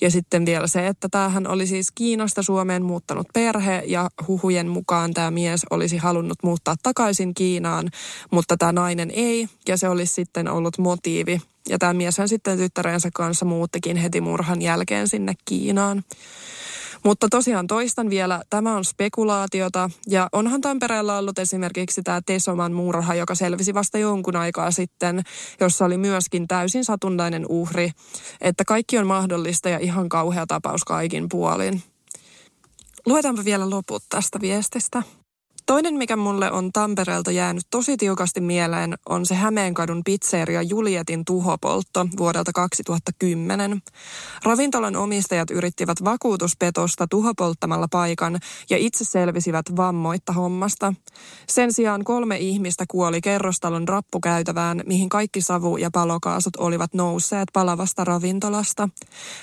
Ja 0.00 0.10
sitten 0.10 0.46
vielä 0.46 0.66
se, 0.66 0.86
että 0.86 1.08
tämähän 1.10 1.46
oli 1.46 1.66
siis 1.66 1.90
Kiinasta 1.94 2.42
Suomeen 2.42 2.82
muuttanut 2.82 3.26
perhe 3.34 3.82
ja 3.86 4.10
huhujen 4.28 4.68
mukaan 4.68 5.14
tämä 5.14 5.30
mies 5.30 5.66
olisi 5.70 5.96
halunnut 5.96 6.38
muuttaa 6.42 6.74
takaisin 6.82 7.34
Kiinaan, 7.34 7.88
mutta 8.30 8.56
tämä 8.56 8.72
nainen 8.72 9.10
ei 9.10 9.48
ja 9.68 9.76
se 9.76 9.88
olisi 9.88 10.14
sitten 10.14 10.48
ollut 10.48 10.78
motiivi. 10.78 11.40
Ja 11.68 11.78
tämä 11.78 11.94
hän 12.18 12.28
sitten 12.28 12.58
tyttärensä 12.58 13.08
kanssa 13.14 13.44
muuttikin 13.44 13.96
heti 13.96 14.20
murhan 14.20 14.62
jälkeen 14.62 15.08
sinne 15.08 15.34
Kiinaan. 15.44 16.04
Mutta 17.06 17.28
tosiaan 17.30 17.66
toistan 17.66 18.10
vielä, 18.10 18.42
tämä 18.50 18.76
on 18.76 18.84
spekulaatiota 18.84 19.90
ja 20.08 20.28
onhan 20.32 20.60
Tampereella 20.60 21.18
ollut 21.18 21.38
esimerkiksi 21.38 22.02
tämä 22.02 22.20
Tesoman 22.26 22.72
murha, 22.72 23.14
joka 23.14 23.34
selvisi 23.34 23.74
vasta 23.74 23.98
jonkun 23.98 24.36
aikaa 24.36 24.70
sitten, 24.70 25.22
jossa 25.60 25.84
oli 25.84 25.98
myöskin 25.98 26.48
täysin 26.48 26.84
satunnainen 26.84 27.46
uhri, 27.48 27.90
että 28.40 28.64
kaikki 28.64 28.98
on 28.98 29.06
mahdollista 29.06 29.68
ja 29.68 29.78
ihan 29.78 30.08
kauhea 30.08 30.46
tapaus 30.46 30.84
kaikin 30.84 31.28
puolin. 31.28 31.82
Luetaanpa 33.06 33.44
vielä 33.44 33.70
loput 33.70 34.02
tästä 34.08 34.40
viestistä. 34.40 35.02
Toinen, 35.66 35.94
mikä 35.94 36.16
mulle 36.16 36.50
on 36.50 36.72
Tampereelta 36.72 37.30
jäänyt 37.30 37.66
tosi 37.70 37.96
tiukasti 37.96 38.40
mieleen, 38.40 38.94
on 39.08 39.26
se 39.26 39.34
Hämeenkadun 39.34 40.02
pizzeria 40.04 40.62
Julietin 40.62 41.24
tuhopoltto 41.24 42.06
vuodelta 42.18 42.52
2010. 42.52 43.82
Ravintolan 44.44 44.96
omistajat 44.96 45.50
yrittivät 45.50 46.04
vakuutuspetosta 46.04 47.06
tuhopolttamalla 47.10 47.86
paikan 47.90 48.38
ja 48.70 48.76
itse 48.76 49.04
selvisivät 49.04 49.66
vammoitta 49.76 50.32
hommasta. 50.32 50.94
Sen 51.48 51.72
sijaan 51.72 52.04
kolme 52.04 52.36
ihmistä 52.38 52.84
kuoli 52.88 53.20
kerrostalon 53.20 53.88
rappukäytävään, 53.88 54.82
mihin 54.86 55.08
kaikki 55.08 55.40
savu- 55.40 55.76
ja 55.76 55.90
palokaasut 55.92 56.56
olivat 56.56 56.94
nousseet 56.94 57.48
palavasta 57.52 58.04
ravintolasta. 58.04 58.88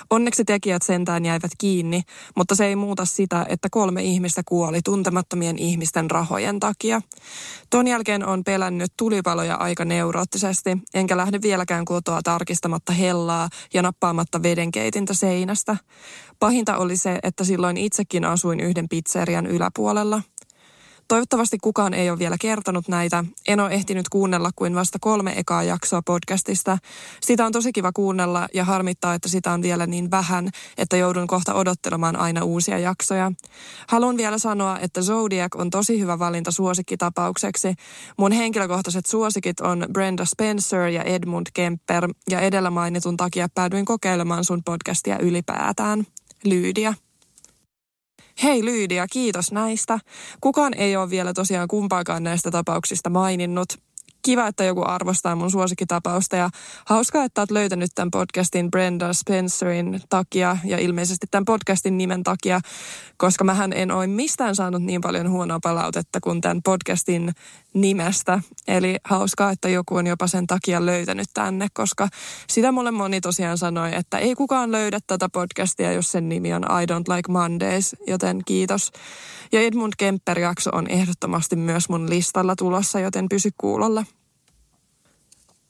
Onneksi 0.10 0.46
tekijät 0.46 0.82
sentään 0.82 1.26
jäivät 1.26 1.52
kiinni, 1.58 2.02
mutta 2.36 2.56
se 2.56 2.66
ei 2.66 2.76
muuta 2.76 3.06
sitä, 3.06 3.46
että 3.50 3.68
kolme 3.72 4.04
ihmistä 4.04 4.42
kuoli 4.46 4.82
tuntemattomien 4.82 5.60
ihmisten 5.60 6.13
rahojen 6.14 6.60
takia. 6.60 7.02
Ton 7.70 7.88
jälkeen 7.88 8.26
on 8.26 8.44
pelännyt 8.44 8.94
tulipaloja 8.98 9.56
aika 9.56 9.86
neuroottisesti, 9.86 10.78
enkä 10.94 11.18
lähde 11.18 11.40
vieläkään 11.42 11.86
kotoa 11.86 12.22
tarkistamatta 12.24 12.94
hellaa 12.94 13.50
ja 13.74 13.82
nappaamatta 13.82 14.44
vedenkeitintä 14.44 15.14
seinästä. 15.14 15.78
Pahinta 16.40 16.78
oli 16.78 16.98
se, 16.98 17.20
että 17.24 17.44
silloin 17.44 17.78
itsekin 17.78 18.26
asuin 18.26 18.60
yhden 18.60 18.90
pizzerian 18.90 19.46
yläpuolella. 19.48 20.22
Toivottavasti 21.08 21.58
kukaan 21.62 21.94
ei 21.94 22.10
ole 22.10 22.20
vielä 22.20 22.36
kertonut 22.42 22.88
näitä. 22.88 23.24
En 23.48 23.60
ole 23.60 23.72
ehtinyt 23.72 24.10
kuunnella 24.10 24.50
kuin 24.56 24.76
vasta 24.76 24.98
kolme 25.02 25.34
ekaa 25.40 25.64
jaksoa 25.64 26.02
podcastista. 26.02 26.78
Sitä 27.22 27.46
on 27.46 27.52
tosi 27.52 27.72
kiva 27.72 27.92
kuunnella 27.92 28.48
ja 28.54 28.66
harmittaa, 28.66 29.14
että 29.14 29.30
sitä 29.30 29.52
on 29.52 29.62
vielä 29.62 29.88
niin 29.88 30.12
vähän, 30.12 30.50
että 30.78 30.98
joudun 30.98 31.28
kohta 31.28 31.54
odottelemaan 31.54 32.16
aina 32.16 32.44
uusia 32.44 32.80
jaksoja. 32.80 33.32
Haluan 33.88 34.18
vielä 34.18 34.38
sanoa, 34.38 34.80
että 34.80 35.02
Zodiac 35.02 35.56
on 35.56 35.70
tosi 35.70 36.00
hyvä 36.00 36.20
valinta 36.20 36.52
suosikkitapaukseksi. 36.52 37.74
Mun 38.18 38.32
henkilökohtaiset 38.32 39.06
suosikit 39.06 39.60
on 39.60 39.86
Brenda 39.94 40.26
Spencer 40.26 40.88
ja 40.88 41.04
Edmund 41.04 41.48
Kemper 41.54 42.08
ja 42.30 42.40
edellä 42.40 42.70
mainitun 42.70 43.18
takia 43.18 43.48
päädyin 43.56 43.86
kokeilemaan 43.86 44.46
sun 44.46 44.64
podcastia 44.64 45.20
ylipäätään. 45.20 46.06
Lyydia. 46.46 46.94
Hei 48.42 48.66
Lyydia, 48.66 49.08
kiitos 49.12 49.52
näistä. 49.52 50.00
Kukaan 50.42 50.74
ei 50.74 50.96
ole 50.96 51.10
vielä 51.10 51.34
tosiaan 51.34 51.68
kumpaakaan 51.68 52.24
näistä 52.24 52.52
tapauksista 52.52 53.10
maininnut 53.10 53.68
kiva, 54.22 54.48
että 54.48 54.64
joku 54.64 54.84
arvostaa 54.86 55.36
mun 55.36 55.52
suosikkitapausta 55.52 56.36
ja 56.36 56.50
hauskaa, 56.86 57.24
että 57.24 57.42
oot 57.42 57.52
löytänyt 57.52 57.92
tämän 57.96 58.12
podcastin 58.12 58.72
Brenda 58.72 59.14
Spencerin 59.14 60.02
takia 60.10 60.58
ja 60.64 60.78
ilmeisesti 60.78 61.28
tämän 61.32 61.46
podcastin 61.46 61.98
nimen 61.98 62.24
takia, 62.24 62.60
koska 63.18 63.44
mähän 63.44 63.74
en 63.74 63.92
ole 63.92 64.08
mistään 64.08 64.56
saanut 64.56 64.84
niin 64.84 65.02
paljon 65.02 65.30
huonoa 65.30 65.60
palautetta 65.64 66.20
kuin 66.22 66.42
tämän 66.42 66.62
podcastin 66.64 67.32
nimestä. 67.74 68.40
Eli 68.68 68.98
hauskaa, 69.04 69.52
että 69.52 69.70
joku 69.70 69.96
on 69.96 70.08
jopa 70.08 70.28
sen 70.28 70.48
takia 70.48 70.86
löytänyt 70.86 71.28
tänne, 71.34 71.68
koska 71.74 72.08
sitä 72.50 72.72
mulle 72.72 72.92
moni 72.92 73.22
tosiaan 73.22 73.58
sanoi, 73.58 73.96
että 73.96 74.18
ei 74.18 74.36
kukaan 74.36 74.72
löydä 74.72 75.00
tätä 75.08 75.30
podcastia, 75.30 75.94
jos 75.94 76.12
sen 76.12 76.30
nimi 76.30 76.54
on 76.54 76.64
I 76.64 76.86
Don't 76.86 77.16
Like 77.16 77.32
Mondays, 77.32 77.96
joten 78.08 78.42
kiitos. 78.46 78.92
Ja 79.52 79.62
Edmund 79.62 79.94
Kemper-jakso 79.98 80.70
on 80.74 80.88
ehdottomasti 80.88 81.56
myös 81.56 81.90
mun 81.90 82.10
listalla 82.10 82.56
tulossa, 82.56 83.00
joten 83.00 83.30
pysy 83.30 83.50
kuulolla. 83.58 84.04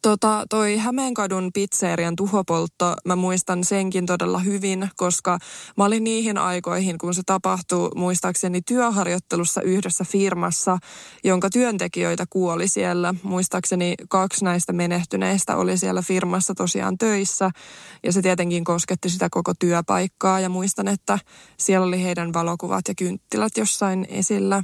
Tota, 0.04 0.44
toi 0.50 0.78
Hämeenkadun 0.78 1.52
pizzerian 1.54 2.16
tuhopoltto, 2.16 2.94
mä 3.06 3.16
muistan 3.16 3.64
senkin 3.64 4.06
todella 4.06 4.40
hyvin, 4.40 4.90
koska 4.96 5.38
mä 5.78 5.86
olin 5.86 6.04
niihin 6.04 6.38
aikoihin, 6.38 6.98
kun 6.98 7.14
se 7.14 7.22
tapahtui 7.26 7.90
muistaakseni 7.96 8.62
työharjoittelussa 8.62 9.62
yhdessä 9.62 10.04
firmassa, 10.04 10.78
jonka 11.24 11.50
työntekijöitä 11.50 12.26
kuoli 12.30 12.68
siellä. 12.68 13.14
Muistaakseni 13.24 13.96
kaksi 14.10 14.46
näistä 14.46 14.74
menehtyneistä 14.74 15.56
oli 15.56 15.78
siellä 15.78 16.02
firmassa 16.02 16.56
tosiaan 16.56 16.98
töissä 16.98 17.52
ja 18.04 18.12
se 18.14 18.22
tietenkin 18.22 18.64
kosketti 18.64 19.10
sitä 19.10 19.28
koko 19.32 19.54
työpaikkaa 19.60 20.40
ja 20.40 20.50
muistan, 20.50 20.88
että 20.88 21.20
siellä 21.58 21.88
oli 21.88 22.04
heidän 22.04 22.34
valokuvat 22.34 22.88
ja 22.88 22.94
kynttilät 22.96 23.58
jossain 23.58 24.06
esillä. 24.10 24.64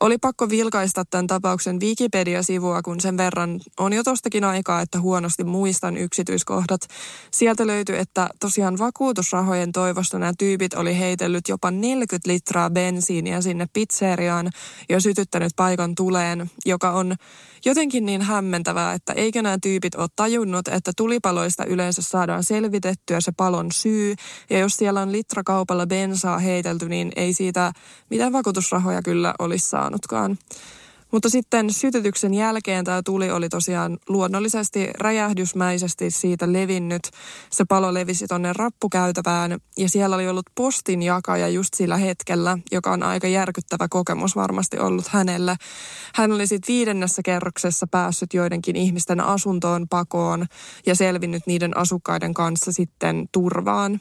Oli 0.00 0.18
pakko 0.18 0.48
vilkaista 0.48 1.04
tämän 1.10 1.26
tapauksen 1.26 1.80
Wikipedia-sivua, 1.80 2.82
kun 2.82 3.00
sen 3.00 3.16
verran 3.16 3.60
on 3.78 3.92
jo 3.92 4.02
tostakin 4.02 4.44
aikaa, 4.44 4.80
että 4.80 5.00
huonosti 5.00 5.44
muistan 5.44 5.96
yksityiskohdat. 5.96 6.80
Sieltä 7.30 7.66
löytyi, 7.66 7.98
että 7.98 8.28
tosiaan 8.40 8.78
vakuutusrahojen 8.78 9.72
toivosta 9.72 10.18
nämä 10.18 10.32
tyypit 10.38 10.74
oli 10.74 10.98
heitellyt 10.98 11.48
jopa 11.48 11.70
40 11.70 12.30
litraa 12.30 12.70
bensiiniä 12.70 13.40
sinne 13.40 13.66
pizzeriaan 13.72 14.50
ja 14.88 15.00
sytyttänyt 15.00 15.52
paikan 15.56 15.94
tuleen, 15.94 16.50
joka 16.66 16.90
on 16.90 17.14
jotenkin 17.64 18.06
niin 18.06 18.22
hämmentävää, 18.22 18.92
että 18.92 19.12
eikö 19.12 19.42
nämä 19.42 19.58
tyypit 19.62 19.94
ole 19.94 20.08
tajunnut, 20.16 20.68
että 20.68 20.92
tulipaloista 20.96 21.64
yleensä 21.64 22.02
saadaan 22.02 22.44
selvitettyä 22.44 23.20
se 23.20 23.32
palon 23.36 23.72
syy. 23.72 24.14
Ja 24.50 24.58
jos 24.58 24.76
siellä 24.76 25.00
on 25.00 25.12
litrakaupalla 25.12 25.86
bensaa 25.86 26.38
heitelty, 26.38 26.88
niin 26.88 27.12
ei 27.16 27.34
siitä 27.34 27.72
mitään 28.10 28.32
vakuutusrahoja 28.32 29.02
kyllä 29.02 29.34
olisi 29.38 29.68
saanutkaan. 29.84 30.38
Mutta 31.12 31.28
sitten 31.30 31.72
sytytyksen 31.72 32.34
jälkeen 32.34 32.84
tämä 32.84 33.02
tuli 33.04 33.30
oli 33.30 33.48
tosiaan 33.48 33.98
luonnollisesti 34.08 34.90
räjähdysmäisesti 34.98 36.10
siitä 36.10 36.52
levinnyt. 36.52 37.02
Se 37.50 37.64
palo 37.68 37.94
levisi 37.94 38.26
tonne 38.26 38.52
rappukäytävään 38.52 39.58
ja 39.78 39.88
siellä 39.88 40.16
oli 40.16 40.28
ollut 40.28 40.46
postin 40.54 41.02
jakaja 41.02 41.48
just 41.48 41.74
sillä 41.74 41.96
hetkellä, 41.96 42.58
joka 42.72 42.92
on 42.92 43.02
aika 43.02 43.28
järkyttävä 43.28 43.86
kokemus 43.90 44.36
varmasti 44.36 44.78
ollut 44.78 45.08
hänelle. 45.08 45.56
Hän 46.14 46.32
oli 46.32 46.46
sitten 46.46 46.72
viidennessä 46.72 47.22
kerroksessa 47.24 47.86
päässyt 47.90 48.34
joidenkin 48.34 48.76
ihmisten 48.76 49.20
asuntoon 49.20 49.86
pakoon 49.90 50.46
ja 50.86 50.94
selvinnyt 50.94 51.42
niiden 51.46 51.76
asukkaiden 51.76 52.34
kanssa 52.34 52.72
sitten 52.72 53.28
turvaan. 53.32 54.00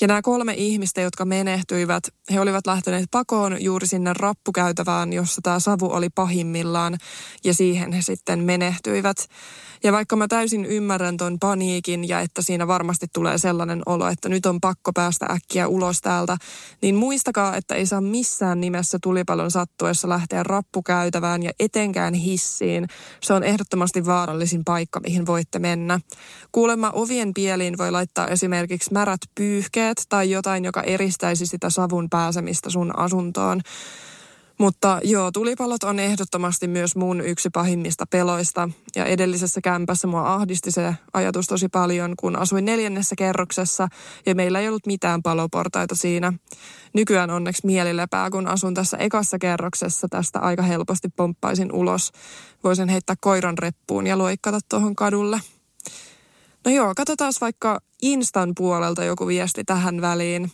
Ja 0.00 0.06
nämä 0.06 0.22
kolme 0.22 0.54
ihmistä, 0.54 1.00
jotka 1.00 1.24
menehtyivät, 1.24 2.04
he 2.30 2.40
olivat 2.40 2.66
lähteneet 2.66 3.04
pakoon 3.10 3.62
juuri 3.62 3.86
sinne 3.86 4.12
rappukäytävään, 4.12 5.12
jossa 5.12 5.40
tämä 5.42 5.60
savu 5.60 5.92
oli 5.92 6.08
pahimmillaan, 6.14 6.98
ja 7.44 7.54
siihen 7.54 7.92
he 7.92 8.02
sitten 8.02 8.38
menehtyivät. 8.38 9.16
Ja 9.84 9.92
vaikka 9.92 10.16
mä 10.16 10.28
täysin 10.28 10.64
ymmärrän 10.64 11.16
ton 11.16 11.38
paniikin 11.38 12.08
ja 12.08 12.20
että 12.20 12.42
siinä 12.42 12.66
varmasti 12.66 13.06
tulee 13.12 13.38
sellainen 13.38 13.82
olo, 13.86 14.08
että 14.08 14.28
nyt 14.28 14.46
on 14.46 14.60
pakko 14.60 14.92
päästä 14.92 15.26
äkkiä 15.26 15.68
ulos 15.68 16.00
täältä, 16.00 16.36
niin 16.82 16.94
muistakaa, 16.94 17.56
että 17.56 17.74
ei 17.74 17.86
saa 17.86 18.00
missään 18.00 18.60
nimessä 18.60 18.98
tulipalon 19.02 19.50
sattuessa 19.50 20.08
lähteä 20.08 20.42
rappukäytävään 20.42 21.42
ja 21.42 21.50
etenkään 21.60 22.14
hissiin. 22.14 22.86
Se 23.20 23.32
on 23.32 23.44
ehdottomasti 23.44 24.06
vaarallisin 24.06 24.64
paikka, 24.64 25.00
mihin 25.00 25.26
voitte 25.26 25.58
mennä. 25.58 26.00
Kuulemma 26.52 26.90
ovien 26.94 27.34
pieliin 27.34 27.78
voi 27.78 27.90
laittaa 27.90 28.28
esimerkiksi 28.28 28.92
märät 28.92 29.20
pyyhkeet 29.34 29.89
tai 30.08 30.30
jotain, 30.30 30.64
joka 30.64 30.82
eristäisi 30.82 31.46
sitä 31.46 31.70
savun 31.70 32.10
pääsemistä 32.10 32.70
sun 32.70 32.98
asuntoon. 32.98 33.60
Mutta 34.60 35.00
joo, 35.04 35.32
tulipalot 35.32 35.84
on 35.84 35.98
ehdottomasti 35.98 36.68
myös 36.68 36.96
mun 36.96 37.20
yksi 37.20 37.50
pahimmista 37.50 38.04
peloista. 38.10 38.68
Ja 38.96 39.04
edellisessä 39.04 39.60
kämpässä 39.60 40.06
mua 40.06 40.34
ahdisti 40.34 40.70
se 40.70 40.94
ajatus 41.12 41.46
tosi 41.46 41.68
paljon, 41.68 42.14
kun 42.16 42.36
asuin 42.36 42.64
neljännessä 42.64 43.16
kerroksessa 43.16 43.88
ja 44.26 44.34
meillä 44.34 44.60
ei 44.60 44.68
ollut 44.68 44.86
mitään 44.86 45.22
paloportaita 45.22 45.94
siinä. 45.94 46.32
Nykyään 46.94 47.30
onneksi 47.30 47.66
mielilepää, 47.66 48.30
kun 48.30 48.46
asun 48.46 48.74
tässä 48.74 48.96
ekassa 48.96 49.38
kerroksessa, 49.38 50.08
tästä 50.08 50.38
aika 50.38 50.62
helposti 50.62 51.08
pomppaisin 51.16 51.72
ulos. 51.72 52.12
Voisin 52.64 52.88
heittää 52.88 53.16
koiran 53.20 53.58
reppuun 53.58 54.06
ja 54.06 54.18
loikkata 54.18 54.58
tuohon 54.68 54.96
kadulle. 54.96 55.40
No 56.64 56.70
joo, 56.70 56.92
katsotaan 56.96 57.32
vaikka 57.40 57.80
Instan 58.02 58.52
puolelta 58.56 59.04
joku 59.04 59.26
viesti 59.26 59.64
tähän 59.64 60.00
väliin 60.00 60.50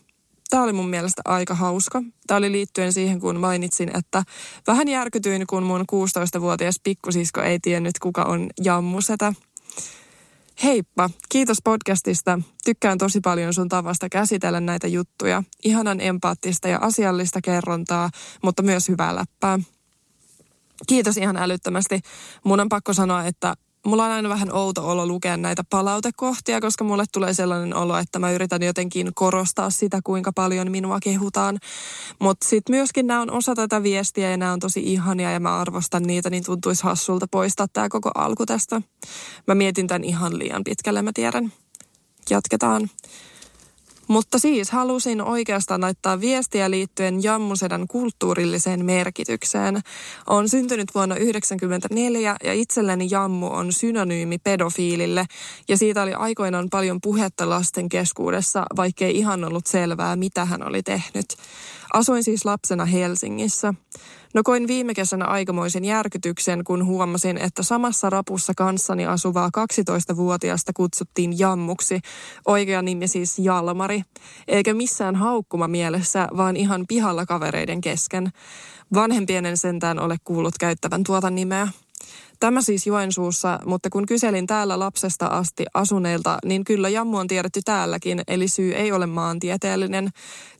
tämä 0.51 0.63
oli 0.63 0.73
mun 0.73 0.89
mielestä 0.89 1.23
aika 1.25 1.55
hauska. 1.55 2.03
Tämä 2.27 2.39
oli 2.39 2.53
liittyen 2.53 2.93
siihen, 2.93 3.21
kun 3.21 3.41
mainitsin, 3.41 3.97
että 3.97 4.23
vähän 4.67 4.89
järkytyin, 4.89 5.47
kun 5.47 5.63
mun 5.63 5.81
16-vuotias 5.81 6.81
pikkusisko 6.85 7.43
ei 7.43 7.59
tiennyt, 7.61 7.99
kuka 7.99 8.23
on 8.23 8.51
jammusetä. 8.65 9.33
Heippa, 10.63 11.11
kiitos 11.29 11.59
podcastista. 11.65 12.41
Tykkään 12.65 12.99
tosi 12.99 13.21
paljon 13.21 13.55
sun 13.55 13.69
tavasta 13.69 14.09
käsitellä 14.09 14.61
näitä 14.61 14.87
juttuja. 14.87 15.43
Ihanan 15.65 16.01
empaattista 16.01 16.69
ja 16.69 16.79
asiallista 16.83 17.41
kerrontaa, 17.41 18.11
mutta 18.43 18.63
myös 18.63 18.89
hyvää 18.89 19.17
läppää. 19.17 19.59
Kiitos 20.87 21.17
ihan 21.17 21.37
älyttömästi. 21.37 22.01
Mun 22.45 22.61
on 22.61 22.69
pakko 22.69 22.93
sanoa, 22.93 23.25
että 23.25 23.55
mulla 23.87 24.05
on 24.05 24.11
aina 24.11 24.29
vähän 24.29 24.53
outo 24.53 24.89
olo 24.89 25.07
lukea 25.07 25.37
näitä 25.37 25.65
palautekohtia, 25.71 26.61
koska 26.61 26.85
mulle 26.85 27.05
tulee 27.13 27.35
sellainen 27.35 27.75
olo, 27.75 27.99
että 27.99 28.19
mä 28.19 28.33
yritän 28.33 28.63
jotenkin 28.63 29.15
korostaa 29.15 29.71
sitä, 29.71 30.01
kuinka 30.05 30.33
paljon 30.33 30.71
minua 30.71 30.99
kehutaan. 31.03 31.59
Mutta 32.19 32.49
sitten 32.49 32.77
myöskin 32.77 33.07
nämä 33.07 33.21
on 33.21 33.31
osa 33.31 33.55
tätä 33.55 33.83
viestiä 33.83 34.31
ja 34.31 34.37
nämä 34.37 34.53
on 34.53 34.61
tosi 34.61 34.81
ihania 34.93 35.31
ja 35.31 35.41
mä 35.41 35.57
arvostan 35.57 36.03
niitä, 36.03 36.31
niin 36.31 36.45
tuntuisi 36.45 36.85
hassulta 36.85 37.27
poistaa 37.31 37.67
tämä 37.73 37.89
koko 37.89 38.11
alku 38.15 38.47
tästä. 38.47 38.83
Mä 39.47 39.55
mietin 39.55 39.87
tämän 39.87 40.05
ihan 40.05 40.39
liian 40.39 40.65
pitkälle, 40.65 41.03
mä 41.03 41.11
tiedän. 41.15 41.53
Jatketaan. 42.31 42.91
Mutta 44.09 44.39
siis 44.39 44.71
halusin 44.71 45.23
oikeastaan 45.23 45.81
laittaa 45.81 46.21
viestiä 46.21 46.71
liittyen 46.71 47.23
Jammusedan 47.23 47.87
kulttuurilliseen 47.89 48.85
merkitykseen. 48.85 49.81
On 50.27 50.49
syntynyt 50.49 50.95
vuonna 50.95 51.15
1994 51.15 52.37
ja 52.45 52.53
itselleni 52.53 53.09
Jammu 53.11 53.47
on 53.47 53.73
synonyymi 53.73 54.39
pedofiilille 54.39 55.27
ja 55.69 55.77
siitä 55.77 56.03
oli 56.03 56.15
aikoinaan 56.15 56.69
paljon 56.71 57.01
puhetta 57.01 57.49
lasten 57.49 57.89
keskuudessa, 57.89 58.65
vaikkei 58.77 59.19
ihan 59.19 59.45
ollut 59.45 59.67
selvää, 59.67 60.17
mitä 60.17 60.45
hän 60.45 60.67
oli 60.67 60.83
tehnyt. 60.83 61.27
Asuin 61.93 62.25
siis 62.25 62.45
lapsena 62.45 62.85
Helsingissä. 62.85 63.75
No 64.37 64.43
koin 64.43 64.69
viime 64.69 64.95
kesänä 64.95 65.25
aikamoisen 65.25 65.85
järkytyksen, 65.85 66.65
kun 66.65 66.87
huomasin, 66.87 67.39
että 67.39 67.63
samassa 67.63 68.11
rapussa 68.11 68.53
kanssani 68.57 69.07
asuvaa 69.07 69.51
12-vuotiaasta 69.59 70.73
kutsuttiin 70.77 71.39
Jammuksi. 71.39 72.01
Oikea 72.47 72.83
nimi 72.83 73.09
siis 73.09 73.39
Jalmari. 73.39 74.03
Eikä 74.49 74.75
missään 74.75 75.17
haukkuma 75.17 75.69
mielessä, 75.69 76.29
vaan 76.37 76.57
ihan 76.57 76.85
pihalla 76.89 77.27
kavereiden 77.27 77.81
kesken. 77.81 78.33
Vanhempien 78.95 79.47
en 79.47 79.57
sentään 79.57 79.99
ole 79.99 80.17
kuullut 80.25 80.55
käyttävän 80.61 81.05
tuota 81.05 81.31
nimeä. 81.31 81.69
Tämä 82.41 82.63
siis 82.63 82.87
Joensuussa, 82.87 83.59
mutta 83.65 83.91
kun 83.91 84.07
kyselin 84.07 84.47
täällä 84.47 84.79
lapsesta 84.79 85.27
asti 85.27 85.65
asuneilta, 85.75 86.39
niin 86.45 86.65
kyllä 86.65 86.89
jammu 86.89 87.17
on 87.17 87.27
tiedetty 87.27 87.61
täälläkin, 87.65 88.23
eli 88.29 88.49
syy 88.49 88.75
ei 88.75 88.93
ole 88.93 89.07
maantieteellinen. 89.07 90.11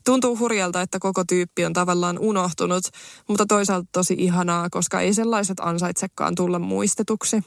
Tuntuu 0.05 0.39
hurjalta, 0.39 0.81
että 0.81 0.99
koko 0.99 1.23
tyyppi 1.29 1.65
on 1.65 1.73
tavallaan 1.73 2.19
unohtunut, 2.19 2.83
mutta 3.27 3.45
toisaalta 3.45 3.87
tosi 3.91 4.15
ihanaa, 4.17 4.69
koska 4.69 5.01
ei 5.01 5.13
sellaiset 5.13 5.59
ansaitsekaan 5.59 6.35
tulla 6.35 6.59
muistetuksi. 6.59 7.41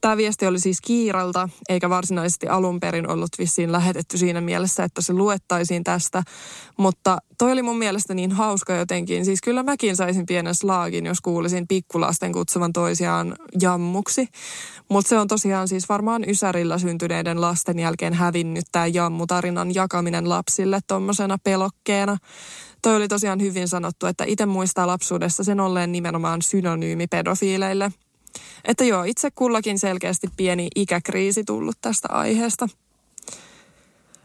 Tämä 0.00 0.16
viesti 0.16 0.46
oli 0.46 0.60
siis 0.60 0.80
Kiiralta, 0.80 1.48
eikä 1.68 1.90
varsinaisesti 1.90 2.48
alun 2.48 2.80
perin 2.80 3.10
ollut 3.10 3.28
vissiin 3.38 3.72
lähetetty 3.72 4.18
siinä 4.18 4.40
mielessä, 4.40 4.84
että 4.84 5.02
se 5.02 5.12
luettaisiin 5.12 5.84
tästä. 5.84 6.22
Mutta 6.76 7.18
toi 7.38 7.52
oli 7.52 7.62
mun 7.62 7.78
mielestä 7.78 8.14
niin 8.14 8.32
hauska 8.32 8.74
jotenkin. 8.74 9.24
Siis 9.24 9.40
kyllä 9.40 9.62
mäkin 9.62 9.96
saisin 9.96 10.26
pienen 10.26 10.54
slaagin, 10.54 11.06
jos 11.06 11.20
kuulisin 11.20 11.68
pikkulasten 11.68 12.32
kutsuvan 12.32 12.72
toisiaan 12.72 13.36
jammuksi. 13.60 14.26
Mutta 14.90 15.08
se 15.08 15.18
on 15.18 15.28
tosiaan 15.28 15.68
siis 15.68 15.88
varmaan 15.88 16.24
Ysärillä 16.28 16.78
syntyneiden 16.78 17.40
lasten 17.40 17.78
jälkeen 17.78 18.14
hävinnyt 18.14 18.64
tämä 18.72 18.86
jammutarinan 18.86 19.74
jakaminen 19.74 20.28
lapsille 20.28 20.80
tuommoisena 20.86 21.36
pelokkeena. 21.44 22.16
Toi 22.82 22.96
oli 22.96 23.08
tosiaan 23.08 23.40
hyvin 23.40 23.68
sanottu, 23.68 24.06
että 24.06 24.24
itse 24.26 24.46
muistaa 24.46 24.86
lapsuudessa 24.86 25.44
sen 25.44 25.60
olleen 25.60 25.92
nimenomaan 25.92 26.42
synonyymi 26.42 27.06
pedofiileille– 27.06 27.92
että 28.64 28.84
joo, 28.84 29.04
itse 29.04 29.30
kullakin 29.30 29.78
selkeästi 29.78 30.28
pieni 30.36 30.68
ikäkriisi 30.76 31.44
tullut 31.44 31.76
tästä 31.80 32.08
aiheesta. 32.10 32.68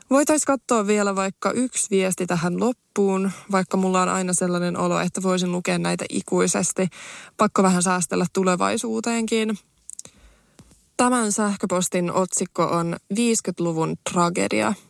Voitaisiin 0.09 0.45
katsoa 0.45 0.87
vielä 0.87 1.15
vaikka 1.15 1.51
yksi 1.51 1.87
viesti 1.91 2.27
tähän 2.27 2.59
loppuun, 2.59 3.31
vaikka 3.51 3.77
mulla 3.77 4.01
on 4.01 4.09
aina 4.09 4.33
sellainen 4.33 4.77
olo, 4.77 4.99
että 4.99 5.23
voisin 5.23 5.51
lukea 5.51 5.77
näitä 5.77 6.05
ikuisesti. 6.09 6.87
Pakko 7.37 7.63
vähän 7.63 7.83
säästellä 7.83 8.25
tulevaisuuteenkin. 8.33 9.57
Tämän 10.97 11.31
sähköpostin 11.31 12.11
otsikko 12.11 12.63
on 12.63 12.95
50-luvun 13.13 13.95
tragedia– 14.11 14.73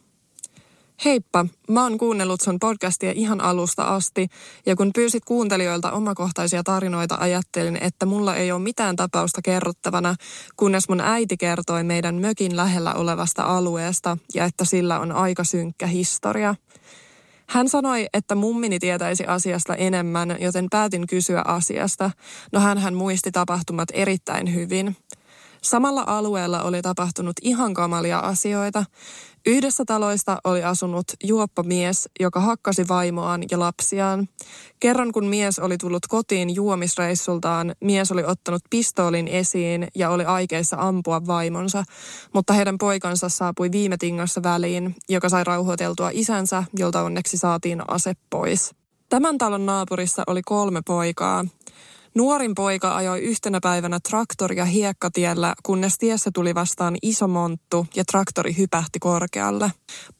Heippa, 1.05 1.45
mä 1.69 1.83
oon 1.83 1.97
kuunnellut 1.97 2.41
sun 2.41 2.59
podcastia 2.59 3.11
ihan 3.15 3.41
alusta 3.41 3.83
asti 3.83 4.27
ja 4.65 4.75
kun 4.75 4.91
pyysit 4.95 5.25
kuuntelijoilta 5.25 5.91
omakohtaisia 5.91 6.63
tarinoita, 6.63 7.17
ajattelin, 7.19 7.77
että 7.81 8.05
mulla 8.05 8.35
ei 8.35 8.51
ole 8.51 8.61
mitään 8.61 8.95
tapausta 8.95 9.41
kerrottavana, 9.41 10.15
kunnes 10.55 10.89
mun 10.89 11.01
äiti 11.01 11.37
kertoi 11.37 11.83
meidän 11.83 12.15
mökin 12.15 12.55
lähellä 12.55 12.93
olevasta 12.93 13.43
alueesta 13.43 14.17
ja 14.33 14.45
että 14.45 14.65
sillä 14.65 14.99
on 14.99 15.11
aika 15.11 15.43
synkkä 15.43 15.87
historia. 15.87 16.55
Hän 17.49 17.69
sanoi, 17.69 18.07
että 18.13 18.35
mummini 18.35 18.79
tietäisi 18.79 19.25
asiasta 19.25 19.75
enemmän, 19.75 20.37
joten 20.39 20.67
päätin 20.71 21.07
kysyä 21.07 21.41
asiasta. 21.45 22.11
No 22.51 22.59
hän 22.59 22.93
muisti 22.93 23.31
tapahtumat 23.31 23.89
erittäin 23.93 24.53
hyvin. 24.53 24.95
Samalla 25.63 26.03
alueella 26.07 26.63
oli 26.63 26.81
tapahtunut 26.81 27.35
ihan 27.41 27.73
kamalia 27.73 28.19
asioita. 28.19 28.85
Yhdessä 29.45 29.83
taloista 29.85 30.37
oli 30.43 30.63
asunut 30.63 31.05
juoppamies, 31.23 32.09
joka 32.19 32.39
hakkasi 32.39 32.87
vaimoaan 32.87 33.43
ja 33.51 33.59
lapsiaan. 33.59 34.27
Kerran 34.79 35.11
kun 35.11 35.25
mies 35.25 35.59
oli 35.59 35.77
tullut 35.77 36.07
kotiin 36.09 36.55
juomisreissultaan, 36.55 37.75
mies 37.79 38.11
oli 38.11 38.23
ottanut 38.23 38.61
pistoolin 38.69 39.27
esiin 39.27 39.87
ja 39.95 40.09
oli 40.09 40.25
aikeissa 40.25 40.77
ampua 40.79 41.25
vaimonsa, 41.27 41.83
mutta 42.33 42.53
heidän 42.53 42.77
poikansa 42.77 43.29
saapui 43.29 43.71
viime 43.71 43.97
tingassa 43.97 44.43
väliin, 44.43 44.95
joka 45.09 45.29
sai 45.29 45.43
rauhoiteltua 45.43 46.09
isänsä, 46.13 46.63
jolta 46.77 47.01
onneksi 47.01 47.37
saatiin 47.37 47.81
ase 47.87 48.13
pois. 48.29 48.75
Tämän 49.09 49.37
talon 49.37 49.65
naapurissa 49.65 50.23
oli 50.27 50.41
kolme 50.41 50.81
poikaa. 50.85 51.45
Nuorin 52.15 52.55
poika 52.55 52.95
ajoi 52.95 53.19
yhtenä 53.19 53.59
päivänä 53.63 53.99
traktoria 54.09 54.65
hiekkatiellä, 54.65 55.53
kunnes 55.63 55.97
tiessä 55.97 56.31
tuli 56.33 56.55
vastaan 56.55 56.95
iso 57.01 57.27
monttu 57.27 57.87
ja 57.95 58.05
traktori 58.05 58.57
hypähti 58.57 58.99
korkealle. 58.99 59.71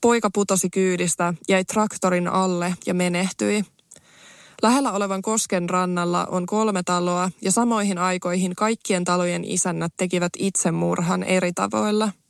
Poika 0.01 0.29
putosi 0.33 0.69
kyydistä, 0.69 1.33
jäi 1.49 1.65
traktorin 1.65 2.27
alle 2.27 2.75
ja 2.85 2.93
menehtyi. 2.93 3.63
Lähellä 4.61 4.91
olevan 4.91 5.21
kosken 5.21 5.69
rannalla 5.69 6.25
on 6.25 6.45
kolme 6.45 6.83
taloa 6.83 7.29
ja 7.41 7.51
samoihin 7.51 7.97
aikoihin 7.97 8.55
kaikkien 8.55 9.03
talojen 9.03 9.45
isännät 9.45 9.93
tekivät 9.97 10.31
itsemurhan 10.37 11.23
eri 11.23 11.51
tavoilla– 11.53 12.11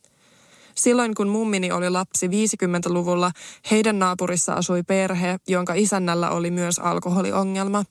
Silloin 0.74 1.14
kun 1.14 1.28
mummini 1.28 1.72
oli 1.72 1.90
lapsi 1.90 2.26
50-luvulla, 2.28 3.30
heidän 3.70 3.98
naapurissa 3.98 4.52
asui 4.52 4.82
perhe, 4.82 5.38
jonka 5.48 5.74
isännällä 5.74 6.30
oli 6.30 6.50
myös 6.50 6.78
alkoholiongelma. 6.78 7.84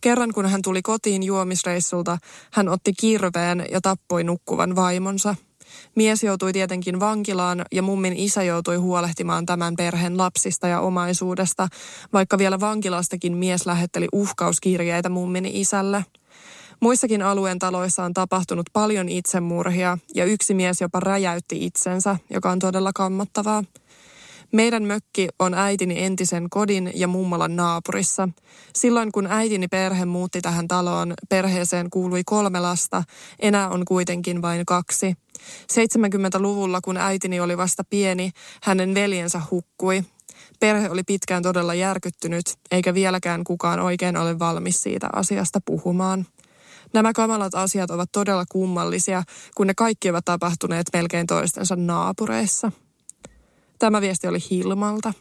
Kerran 0.00 0.32
kun 0.32 0.46
hän 0.46 0.62
tuli 0.62 0.82
kotiin 0.82 1.22
juomisreissulta, 1.22 2.18
hän 2.52 2.68
otti 2.68 2.92
kirveen 2.92 3.66
ja 3.70 3.80
tappoi 3.80 4.24
nukkuvan 4.24 4.76
vaimonsa. 4.76 5.34
Mies 5.94 6.22
joutui 6.22 6.52
tietenkin 6.52 7.00
vankilaan 7.00 7.64
ja 7.72 7.82
mummin 7.82 8.12
isä 8.16 8.42
joutui 8.42 8.76
huolehtimaan 8.76 9.46
tämän 9.46 9.76
perheen 9.76 10.18
lapsista 10.18 10.68
ja 10.68 10.80
omaisuudesta, 10.80 11.68
vaikka 12.12 12.38
vielä 12.38 12.60
vankilastakin 12.60 13.36
mies 13.36 13.66
lähetteli 13.66 14.08
uhkauskirjeitä 14.12 15.08
mummin 15.08 15.46
isälle. 15.46 16.04
Muissakin 16.80 17.22
alueen 17.22 17.58
taloissa 17.58 18.04
on 18.04 18.14
tapahtunut 18.14 18.66
paljon 18.72 19.08
itsemurhia 19.08 19.98
ja 20.14 20.24
yksi 20.24 20.54
mies 20.54 20.80
jopa 20.80 21.00
räjäytti 21.00 21.66
itsensä, 21.66 22.16
joka 22.30 22.50
on 22.50 22.58
todella 22.58 22.90
kammottavaa. 22.94 23.64
Meidän 24.52 24.82
mökki 24.82 25.28
on 25.38 25.54
äitini 25.54 26.02
entisen 26.02 26.50
kodin 26.50 26.92
ja 26.94 27.08
mummolan 27.08 27.56
naapurissa. 27.56 28.28
Silloin 28.74 29.12
kun 29.12 29.26
äitini 29.26 29.68
perhe 29.68 30.04
muutti 30.04 30.40
tähän 30.40 30.68
taloon, 30.68 31.14
perheeseen 31.28 31.90
kuului 31.90 32.22
kolme 32.24 32.60
lasta, 32.60 33.02
enää 33.40 33.68
on 33.68 33.84
kuitenkin 33.84 34.42
vain 34.42 34.66
kaksi. 34.66 35.14
70-luvulla, 35.72 36.80
kun 36.80 36.96
äitini 36.96 37.40
oli 37.40 37.56
vasta 37.56 37.82
pieni, 37.90 38.30
hänen 38.62 38.94
veljensä 38.94 39.40
hukkui. 39.50 40.04
Perhe 40.60 40.90
oli 40.90 41.02
pitkään 41.02 41.42
todella 41.42 41.74
järkyttynyt, 41.74 42.46
eikä 42.70 42.94
vieläkään 42.94 43.44
kukaan 43.44 43.80
oikein 43.80 44.16
ole 44.16 44.38
valmis 44.38 44.82
siitä 44.82 45.08
asiasta 45.12 45.60
puhumaan. 45.64 46.26
Nämä 46.94 47.12
kamalat 47.12 47.54
asiat 47.54 47.90
ovat 47.90 48.08
todella 48.12 48.44
kummallisia, 48.48 49.22
kun 49.54 49.66
ne 49.66 49.74
kaikki 49.74 50.10
ovat 50.10 50.24
tapahtuneet 50.24 50.86
melkein 50.92 51.26
toistensa 51.26 51.76
naapureissa. 51.76 52.72
Tämä 53.78 54.00
viesti 54.00 54.26
oli 54.26 54.38
Hilmalta. 54.50 55.12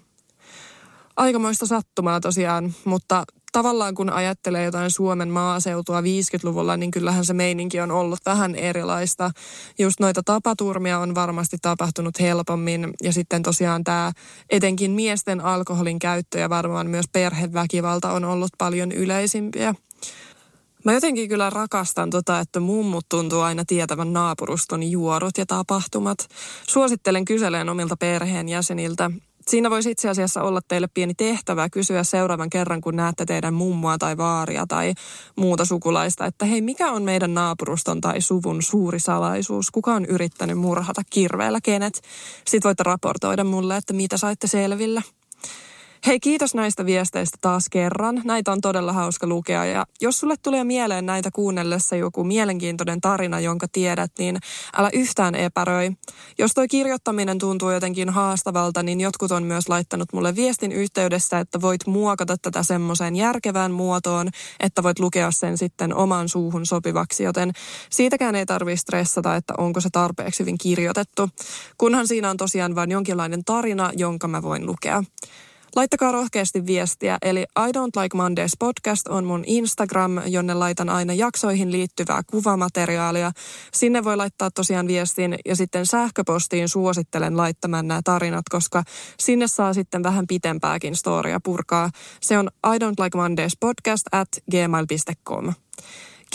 Aikamoista 1.18 1.66
sattumaa 1.66 2.20
tosiaan, 2.20 2.74
mutta 2.86 3.24
tavallaan 3.52 3.96
kun 3.96 4.10
ajattelee 4.10 4.64
jotain 4.64 4.92
Suomen 4.92 5.30
maaseutua 5.30 6.02
50-luvulla, 6.02 6.78
niin 6.78 6.92
kyllähän 6.92 7.26
se 7.26 7.34
meininki 7.34 7.80
on 7.80 7.92
ollut 7.92 8.20
vähän 8.26 8.56
erilaista. 8.56 9.32
Just 9.80 10.00
noita 10.00 10.24
tapaturmia 10.24 11.00
on 11.00 11.16
varmasti 11.16 11.58
tapahtunut 11.62 12.20
helpommin 12.20 12.94
ja 13.04 13.14
sitten 13.14 13.44
tosiaan 13.44 13.84
tämä 13.84 14.12
etenkin 14.50 14.92
miesten 14.92 15.42
alkoholin 15.42 16.00
käyttö 16.00 16.40
ja 16.40 16.50
varmaan 16.50 16.88
myös 16.88 17.06
perheväkivalta 17.12 18.12
on 18.12 18.26
ollut 18.26 18.52
paljon 18.58 18.92
yleisimpiä. 18.92 19.76
Mä 20.86 20.94
jotenkin 20.94 21.30
kyllä 21.30 21.50
rakastan 21.50 22.10
tota, 22.10 22.40
että 22.40 22.60
mummut 22.60 23.06
tuntuu 23.10 23.42
aina 23.42 23.64
tietävän 23.68 24.14
naapuruston 24.14 24.84
juorut 24.84 25.38
ja 25.38 25.46
tapahtumat. 25.46 26.18
Suosittelen 26.68 27.26
kyseleen 27.26 27.70
omilta 27.70 27.98
perheenjäseniltä. 27.98 29.12
Siinä 29.48 29.70
voisi 29.70 29.92
itse 29.92 30.10
asiassa 30.10 30.42
olla 30.42 30.62
teille 30.68 30.88
pieni 30.94 31.14
tehtävä 31.14 31.70
kysyä 31.70 32.04
seuraavan 32.04 32.50
kerran, 32.50 32.82
kun 32.82 32.96
näette 32.96 33.26
teidän 33.26 33.54
mummua 33.54 33.98
tai 33.98 34.18
vaaria 34.18 34.66
tai 34.68 34.94
muuta 35.36 35.66
sukulaista, 35.66 36.26
että 36.26 36.46
hei, 36.46 36.62
mikä 36.62 36.92
on 36.92 37.04
meidän 37.04 37.34
naapuruston 37.34 38.02
tai 38.02 38.22
suvun 38.22 38.64
suuri 38.64 39.00
salaisuus? 39.00 39.72
Kuka 39.72 39.94
on 39.94 40.06
yrittänyt 40.06 40.58
murhata 40.58 41.02
kirveellä 41.10 41.60
kenet? 41.64 42.02
Sitten 42.48 42.70
voitte 42.70 42.84
raportoida 42.84 43.44
mulle, 43.44 43.78
että 43.78 43.94
mitä 43.94 44.18
saitte 44.18 44.48
selville. 44.48 45.04
Hei, 46.08 46.20
kiitos 46.20 46.56
näistä 46.56 46.86
viesteistä 46.86 47.38
taas 47.42 47.70
kerran. 47.70 48.22
Näitä 48.24 48.52
on 48.52 48.62
todella 48.62 48.94
hauska 48.94 49.28
lukea 49.28 49.66
ja 49.66 49.86
jos 50.02 50.20
sulle 50.20 50.36
tulee 50.44 50.64
mieleen 50.64 51.06
näitä 51.06 51.32
kuunnellessa 51.32 51.96
joku 51.96 52.24
mielenkiintoinen 52.24 53.02
tarina, 53.02 53.40
jonka 53.40 53.68
tiedät, 53.72 54.12
niin 54.20 54.38
älä 54.78 54.90
yhtään 54.94 55.36
epäröi. 55.36 55.92
Jos 56.38 56.52
toi 56.54 56.68
kirjoittaminen 56.68 57.38
tuntuu 57.38 57.72
jotenkin 57.72 58.10
haastavalta, 58.10 58.84
niin 58.84 59.02
jotkut 59.02 59.32
on 59.32 59.44
myös 59.44 59.70
laittanut 59.70 60.14
mulle 60.14 60.36
viestin 60.36 60.72
yhteydessä, 60.72 61.40
että 61.40 61.62
voit 61.62 61.88
muokata 61.88 62.38
tätä 62.38 62.64
semmoiseen 62.64 63.16
järkevään 63.16 63.72
muotoon, 63.72 64.30
että 64.60 64.84
voit 64.84 65.00
lukea 65.00 65.32
sen 65.32 65.58
sitten 65.58 65.96
oman 65.96 66.30
suuhun 66.30 66.66
sopivaksi, 66.66 67.24
joten 67.24 67.52
siitäkään 67.90 68.36
ei 68.36 68.46
tarvitse 68.46 68.82
stressata, 68.82 69.36
että 69.36 69.54
onko 69.58 69.82
se 69.82 69.90
tarpeeksi 69.90 70.40
hyvin 70.40 70.58
kirjoitettu, 70.58 71.30
kunhan 71.78 72.08
siinä 72.08 72.30
on 72.30 72.38
tosiaan 72.38 72.76
vain 72.76 72.92
jonkinlainen 72.92 73.44
tarina, 73.44 73.92
jonka 73.96 74.28
mä 74.28 74.42
voin 74.42 74.66
lukea. 74.66 75.04
Laittakaa 75.76 76.12
rohkeasti 76.12 76.66
viestiä, 76.66 77.18
eli 77.22 77.40
I 77.40 77.72
Don't 77.72 78.02
Like 78.02 78.18
Mondays 78.18 78.52
podcast 78.60 79.08
on 79.08 79.26
mun 79.26 79.44
Instagram, 79.48 80.22
jonne 80.26 80.54
laitan 80.54 80.90
aina 80.90 81.14
jaksoihin 81.14 81.72
liittyvää 81.72 82.22
kuvamateriaalia. 82.28 83.32
Sinne 83.74 84.04
voi 84.04 84.18
laittaa 84.18 84.52
tosiaan 84.52 84.88
viestin 84.88 85.36
ja 85.46 85.56
sitten 85.56 85.86
sähköpostiin 85.86 86.70
suosittelen 86.70 87.38
laittamaan 87.38 87.88
nämä 87.88 88.02
tarinat, 88.04 88.50
koska 88.50 88.84
sinne 89.20 89.48
saa 89.48 89.74
sitten 89.74 90.04
vähän 90.04 90.28
pitempääkin 90.28 90.96
storia 90.96 91.40
purkaa. 91.44 91.90
Se 92.22 92.38
on 92.38 92.50
I 92.68 92.78
Don't 92.78 93.04
Like 93.04 93.18
Mondays 93.18 93.58
podcast 93.60 94.04
at 94.12 94.28
gmail.com. 94.52 95.54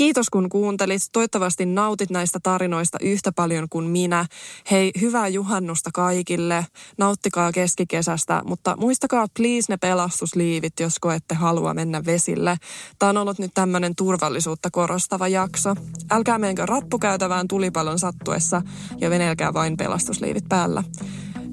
Kiitos 0.00 0.30
kun 0.30 0.48
kuuntelit. 0.48 1.02
Toivottavasti 1.12 1.66
nautit 1.66 2.10
näistä 2.10 2.38
tarinoista 2.42 2.98
yhtä 3.02 3.32
paljon 3.32 3.66
kuin 3.70 3.86
minä. 3.86 4.26
Hei, 4.70 4.90
hyvää 5.00 5.28
juhannusta 5.28 5.90
kaikille. 5.94 6.66
Nauttikaa 6.98 7.52
keskikesästä, 7.52 8.42
mutta 8.44 8.76
muistakaa 8.76 9.26
please 9.36 9.72
ne 9.72 9.76
pelastusliivit, 9.76 10.80
jos 10.80 10.98
koette 10.98 11.34
halua 11.34 11.74
mennä 11.74 12.04
vesille. 12.06 12.56
Tämä 12.98 13.10
on 13.10 13.16
ollut 13.16 13.38
nyt 13.38 13.50
tämmöinen 13.54 13.94
turvallisuutta 13.96 14.68
korostava 14.72 15.28
jakso. 15.28 15.74
Älkää 16.10 16.38
menkö 16.38 16.66
rappukäytävään 16.66 17.48
tulipalon 17.48 17.98
sattuessa 17.98 18.62
ja 19.00 19.10
venelkää 19.10 19.54
vain 19.54 19.76
pelastusliivit 19.76 20.48
päällä. 20.48 20.84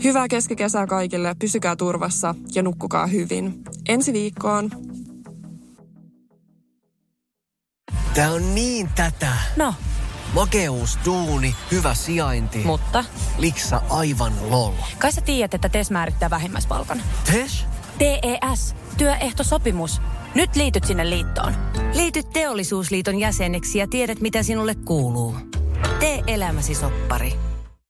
Hyvää 0.04 0.28
keskikesää 0.28 0.88
kaikille, 0.88 1.36
pysykää 1.40 1.76
turvassa 1.76 2.36
ja 2.56 2.64
nukkukaa 2.64 3.08
hyvin. 3.08 3.64
Ensi 3.90 4.14
viikkoon. 4.14 4.97
Tää 8.18 8.32
on 8.32 8.56
niin 8.56 8.90
tätä. 8.96 9.28
No, 9.56 9.74
Makeus, 10.34 11.00
duuni, 11.06 11.56
hyvä 11.72 11.94
sijainti. 11.94 12.58
mutta 12.58 13.04
Liksa 13.38 13.82
aivan 13.90 14.34
lol. 14.50 14.74
kai 14.98 15.12
sä 15.12 15.22
tiedät, 15.22 15.54
että 15.54 15.70
TES 15.70 15.92
määrittää 15.92 16.30
vähimmäispalkan. 16.30 17.02
Tes? 17.32 17.66
TES, 17.98 18.76
työehtosopimus. 18.98 20.02
Nyt 20.36 20.56
liityt 20.56 20.84
sinne 20.84 21.10
liittoon. 21.10 21.54
Liity 21.94 22.24
Teollisuusliiton 22.24 23.20
jäseneksi 23.20 23.80
ja 23.80 23.88
tiedät, 23.88 24.20
mitä 24.22 24.44
sinulle 24.44 24.76
kuuluu. 24.76 25.36
Tee 26.00 26.24
elämäsi 26.28 26.76
soppari. 26.76 27.47